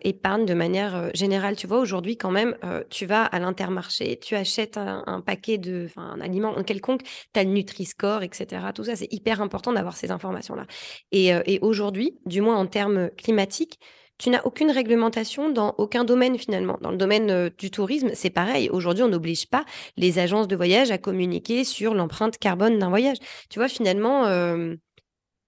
épargne 0.03 0.45
de 0.45 0.55
manière 0.55 1.11
générale? 1.15 1.57
Tu 1.57 1.67
vois, 1.67 1.79
aujourd'hui 1.79 2.17
quand 2.17 2.31
même, 2.31 2.57
tu 2.91 3.07
vas 3.07 3.25
à 3.25 3.39
l'intermarché, 3.41 4.19
tu 4.21 4.37
achètes 4.37 4.77
un, 4.77 5.23
paquet 5.25 5.59
de, 5.59 5.87
enfin 5.87 6.03
un 6.03 6.21
aliment 6.21 6.63
quelconque, 6.63 7.03
tu 7.03 7.41
as 7.41 7.45
le 7.45 7.51
Nutri-Score, 7.51 8.23
etc. 8.23 8.67
Tout 8.75 8.85
ça, 8.85 8.97
c'est 8.97 9.13
hyper 9.13 9.41
important 9.41 9.73
d'avoir 9.73 9.97
ces 9.97 10.11
informations-là. 10.11 10.67
et 11.11 11.59
aujourd'hui, 11.63 12.19
du 12.27 12.43
moins 12.43 12.57
en 12.57 12.67
termes 12.67 13.11
climatiques, 13.17 13.81
tu 14.21 14.29
n'as 14.29 14.43
aucune 14.45 14.71
réglementation 14.71 15.49
dans 15.49 15.75
aucun 15.79 16.05
domaine 16.05 16.39
finalement. 16.39 16.79
Dans 16.83 16.91
le 16.91 16.99
domaine 16.99 17.31
euh, 17.31 17.51
du 17.57 17.71
tourisme, 17.71 18.11
c'est 18.13 18.29
pareil. 18.29 18.69
Aujourd'hui, 18.69 19.03
on 19.03 19.09
n'oblige 19.09 19.49
pas 19.49 19.65
les 19.97 20.19
agences 20.19 20.47
de 20.47 20.55
voyage 20.55 20.91
à 20.91 20.99
communiquer 20.99 21.65
sur 21.65 21.95
l'empreinte 21.95 22.37
carbone 22.37 22.79
d'un 22.79 22.91
voyage. 22.91 23.17
Tu 23.49 23.59
vois, 23.59 23.69
finalement, 23.69 24.27
euh, 24.27 24.75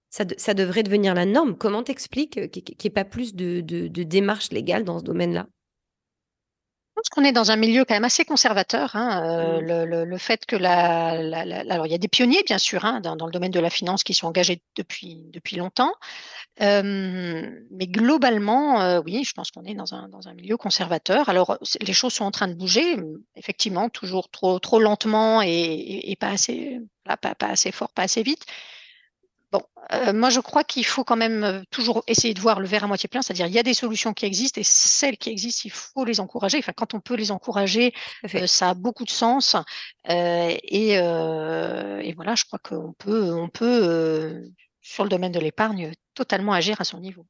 ça, 0.09 0.53
devrait 0.55 0.81
devenir 0.81 1.13
la 1.13 1.25
norme. 1.25 1.55
Comment 1.55 1.83
t'expliques 1.83 2.49
qu'il 2.51 2.63
n'y 2.63 2.85
ait 2.85 2.89
pas 2.89 3.05
plus 3.05 3.35
de, 3.35 3.61
démarches 3.87 4.51
légales 4.51 4.83
dans 4.83 4.97
ce 4.97 5.03
domaine-là? 5.03 5.45
Je 6.93 7.01
pense 7.01 7.09
qu'on 7.09 7.23
est 7.23 7.31
dans 7.31 7.49
un 7.49 7.55
milieu 7.55 7.85
quand 7.85 7.95
même 7.95 8.03
assez 8.03 8.23
conservateur. 8.23 8.95
Hein, 8.95 9.23
euh, 9.25 9.61
mmh. 9.61 10.03
le, 10.03 10.17
fait 10.19 10.45
que 10.45 10.55
la, 10.55 11.07
alors 11.69 11.87
il 11.87 11.91
y 11.91 11.95
a 11.95 11.97
des 11.97 12.07
pionniers 12.07 12.43
bien 12.45 12.59
sûr 12.59 12.85
hein, 12.85 13.01
dans, 13.01 13.25
le 13.25 13.31
domaine 13.31 13.49
de 13.49 13.59
la 13.59 13.71
finance 13.71 14.03
qui 14.03 14.13
sont 14.13 14.27
engagés 14.27 14.61
depuis 14.75 15.25
depuis 15.33 15.55
longtemps, 15.55 15.93
mais 16.59 17.87
globalement, 17.87 18.99
oui, 18.99 19.23
je 19.23 19.33
pense 19.33 19.49
qu'on 19.49 19.65
est 19.65 19.73
dans 19.73 19.95
un, 19.95 20.07
dans 20.09 20.27
un 20.27 20.35
milieu 20.35 20.55
conservateur. 20.55 21.29
Alors, 21.29 21.57
les 21.81 21.93
choses 21.93 22.13
sont 22.13 22.25
en 22.25 22.31
train 22.31 22.47
de 22.47 22.53
bouger, 22.53 22.97
effectivement, 23.35 23.89
toujours 23.89 24.29
trop, 24.29 24.59
trop 24.59 24.79
lentement 24.79 25.41
et, 25.41 26.15
pas, 26.19 26.29
assez, 26.29 26.79
pas, 27.05 27.17
pas, 27.17 27.47
assez 27.47 27.71
fort, 27.71 27.89
pas 27.89 28.03
assez 28.03 28.21
vite. 28.21 28.45
Bon, 29.53 29.61
moi, 30.13 30.29
je 30.31 30.39
crois 30.39 30.63
qu'il 30.63 30.85
faut 30.85 31.03
quand 31.03 31.15
même 31.15 31.63
toujours 31.69 32.03
essayer 32.07 32.33
de 32.33 32.39
voir 32.41 32.59
le 32.59 32.67
verre 32.67 32.85
à 32.85 32.87
moitié 32.87 33.07
plein, 33.07 33.21
c'est-à-dire 33.21 33.45
il 33.47 33.53
y 33.53 33.59
a 33.59 33.63
des 33.63 33.75
solutions 33.75 34.13
qui 34.13 34.25
existent 34.25 34.59
et 34.59 34.63
celles 34.63 35.17
qui 35.17 35.29
existent, 35.29 35.61
il 35.65 35.71
faut 35.71 36.03
les 36.05 36.19
encourager. 36.19 36.57
Enfin, 36.57 36.73
quand 36.75 36.95
on 36.95 36.99
peut 36.99 37.15
les 37.15 37.31
encourager, 37.31 37.93
ça 38.47 38.69
a 38.71 38.73
beaucoup 38.73 39.05
de 39.05 39.11
sens. 39.11 39.55
et, 40.09 40.93
et, 40.93 42.13
voilà, 42.15 42.35
je 42.35 42.45
crois 42.45 42.59
qu'on 42.59 42.93
peut, 42.93 43.31
on 43.33 43.47
peut 43.47 44.43
sur 44.81 45.03
le 45.03 45.09
domaine 45.09 45.31
de 45.31 45.39
l'épargne, 45.39 45.91
totalement 46.15 46.53
agir 46.53 46.81
à 46.81 46.83
son 46.83 46.99
niveau. 46.99 47.25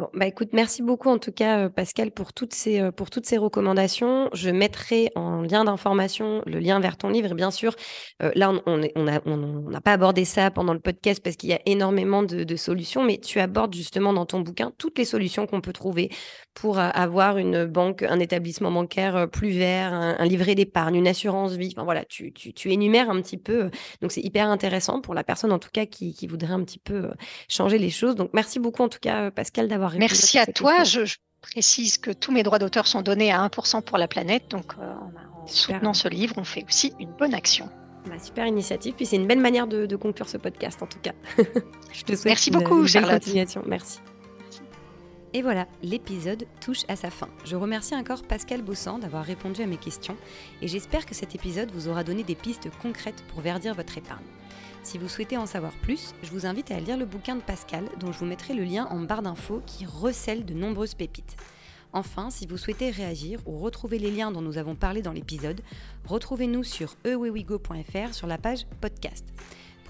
Bon, 0.00 0.08
bah 0.14 0.26
écoute, 0.26 0.48
merci 0.54 0.80
beaucoup 0.80 1.10
en 1.10 1.18
tout 1.18 1.30
cas, 1.30 1.66
euh, 1.66 1.68
Pascal, 1.68 2.10
pour 2.10 2.32
toutes, 2.32 2.54
ces, 2.54 2.80
euh, 2.80 2.90
pour 2.90 3.10
toutes 3.10 3.26
ces 3.26 3.36
recommandations. 3.36 4.30
Je 4.32 4.48
mettrai 4.48 5.10
en 5.14 5.42
lien 5.42 5.64
d'information 5.64 6.40
le 6.46 6.58
lien 6.58 6.80
vers 6.80 6.96
ton 6.96 7.10
livre. 7.10 7.32
Et 7.32 7.34
bien 7.34 7.50
sûr, 7.50 7.74
euh, 8.22 8.30
là, 8.34 8.50
on 8.64 8.78
n'a 8.78 8.88
on, 8.96 9.06
on, 9.26 9.66
on 9.70 9.80
pas 9.82 9.92
abordé 9.92 10.24
ça 10.24 10.50
pendant 10.50 10.72
le 10.72 10.80
podcast 10.80 11.22
parce 11.22 11.36
qu'il 11.36 11.50
y 11.50 11.52
a 11.52 11.60
énormément 11.66 12.22
de, 12.22 12.56
solutions, 12.56 13.04
mais 13.04 13.18
tu 13.18 13.40
abordes 13.40 13.74
justement 13.74 14.14
dans 14.14 14.24
ton 14.24 14.40
bouquin 14.40 14.72
toutes 14.78 14.96
les 14.96 15.04
solutions 15.04 15.46
qu'on 15.46 15.60
peut 15.60 15.74
trouver 15.74 16.08
pour 16.54 16.78
avoir 16.78 17.36
une 17.36 17.66
banque, 17.66 18.02
un 18.02 18.20
établissement 18.20 18.72
bancaire 18.72 19.28
plus 19.30 19.50
vert, 19.50 19.92
un, 19.92 20.24
livret 20.24 20.54
d'épargne, 20.54 20.96
une 20.96 21.08
assurance 21.08 21.52
vie. 21.52 21.72
Enfin 21.76 21.84
voilà, 21.84 22.04
tu, 22.06 22.32
tu, 22.32 22.54
tu, 22.54 22.72
énumères 22.72 23.10
un 23.10 23.20
petit 23.20 23.36
peu. 23.36 23.70
Donc 24.00 24.12
c'est 24.12 24.22
hyper 24.22 24.48
intéressant 24.48 25.00
pour 25.02 25.14
la 25.14 25.24
personne 25.24 25.52
en 25.52 25.58
tout 25.58 25.70
cas 25.72 25.84
qui, 25.84 26.14
qui 26.14 26.26
voudrait 26.26 26.54
un 26.54 26.64
petit 26.64 26.78
peu 26.78 27.10
changer 27.48 27.78
les 27.78 27.90
choses. 27.90 28.14
Donc 28.14 28.30
merci 28.32 28.58
beaucoup 28.58 28.82
en 28.82 28.88
tout 28.88 28.98
cas, 29.00 29.30
Pascal, 29.30 29.68
d'avoir 29.68 29.89
Merci 29.98 30.38
à, 30.38 30.46
toi. 30.46 30.84
Je, 30.84 31.00
précise 31.40 31.98
que 31.98 32.10
tous 32.10 32.32
mes 32.32 32.42
droits 32.42 32.58
d'auteur 32.58 32.86
sont 32.86 33.02
donnés 33.02 33.32
à 33.32 33.46
1% 33.46 33.82
pour 33.82 33.98
la 33.98 34.08
planète. 34.08 34.50
Donc, 34.50 34.72
euh, 34.78 34.92
en 35.42 35.46
soutenant 35.46 35.94
ce 35.94 36.08
livre, 36.08 36.34
on 36.36 36.44
fait 36.44 36.64
aussi 36.68 36.92
une 37.00 37.10
bonne 37.12 37.34
action. 37.34 37.68
Bah, 38.06 38.18
super 38.18 38.46
initiative. 38.46 38.94
Puis 38.94 39.06
c'est 39.06 39.16
une 39.16 39.26
belle 39.26 39.40
manière 39.40 39.66
de, 39.66 39.96
conclure 39.96 40.28
ce 40.28 40.36
podcast, 40.36 40.82
en 40.82 40.86
tout 40.86 40.98
cas. 41.00 41.12
Je 41.92 42.02
te 42.02 42.12
souhaite 42.12 42.26
Merci 42.26 42.50
beaucoup, 42.50 42.86
Charlotte. 42.86 43.22
continuation. 43.22 43.62
Merci. 43.66 43.98
Et 45.32 45.42
voilà, 45.42 45.68
l'épisode 45.82 46.44
touche 46.60 46.80
à 46.88 46.96
sa 46.96 47.08
fin. 47.10 47.28
Je 47.44 47.54
remercie 47.54 47.94
encore 47.94 48.24
Pascal 48.24 48.62
Bossan 48.62 48.98
d'avoir 48.98 49.24
répondu 49.24 49.62
à 49.62 49.66
mes 49.66 49.76
questions 49.76 50.16
et 50.60 50.66
j'espère 50.66 51.06
que 51.06 51.14
cet 51.14 51.36
épisode 51.36 51.70
vous 51.70 51.86
aura 51.86 52.02
donné 52.02 52.24
des 52.24 52.34
pistes 52.34 52.68
concrètes 52.82 53.22
pour 53.28 53.40
verdir 53.40 53.76
votre 53.76 53.96
épargne. 53.96 54.24
Si 54.82 54.96
vous 54.96 55.08
souhaitez 55.08 55.36
en 55.36 55.46
savoir 55.46 55.72
plus, 55.72 56.14
je 56.22 56.30
vous 56.30 56.46
invite 56.46 56.70
à 56.70 56.80
lire 56.80 56.96
le 56.96 57.04
bouquin 57.04 57.36
de 57.36 57.42
Pascal, 57.42 57.84
dont 57.98 58.12
je 58.12 58.18
vous 58.18 58.24
mettrai 58.24 58.54
le 58.54 58.64
lien 58.64 58.86
en 58.86 59.00
barre 59.00 59.22
d'infos 59.22 59.62
qui 59.66 59.84
recèle 59.84 60.44
de 60.44 60.54
nombreuses 60.54 60.94
pépites. 60.94 61.36
Enfin, 61.92 62.30
si 62.30 62.46
vous 62.46 62.56
souhaitez 62.56 62.90
réagir 62.90 63.40
ou 63.46 63.58
retrouver 63.58 63.98
les 63.98 64.10
liens 64.10 64.30
dont 64.30 64.42
nous 64.42 64.58
avons 64.58 64.76
parlé 64.76 65.02
dans 65.02 65.12
l'épisode, 65.12 65.60
retrouvez-nous 66.06 66.64
sur 66.64 66.94
ewewigo.fr 67.04 68.14
sur 68.14 68.26
la 68.26 68.38
page 68.38 68.66
podcast. 68.80 69.26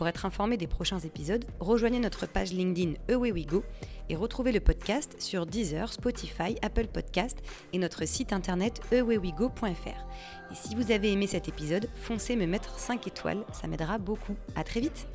Pour 0.01 0.09
être 0.09 0.25
informé 0.25 0.57
des 0.57 0.67
prochains 0.67 1.01
épisodes, 1.01 1.45
rejoignez 1.59 1.99
notre 1.99 2.25
page 2.25 2.55
LinkedIn 2.55 2.95
EWeWeGo 3.11 3.63
et 4.09 4.17
retrouvez 4.17 4.51
le 4.51 4.61
podcast 4.61 5.15
sur 5.21 5.45
Deezer, 5.45 5.93
Spotify, 5.93 6.57
Apple 6.63 6.87
Podcast 6.87 7.37
et 7.75 7.79
notre 7.79 8.07
site 8.07 8.33
internet 8.33 8.81
ewewigo.fr. 8.93 10.07
Et 10.51 10.55
si 10.55 10.75
vous 10.75 10.91
avez 10.91 11.13
aimé 11.13 11.27
cet 11.27 11.49
épisode, 11.49 11.87
foncez 11.97 12.35
me 12.35 12.47
mettre 12.47 12.79
5 12.79 13.09
étoiles, 13.09 13.45
ça 13.53 13.67
m'aidera 13.67 13.99
beaucoup. 13.99 14.37
À 14.57 14.65
très 14.65 14.81
vite 14.81 15.07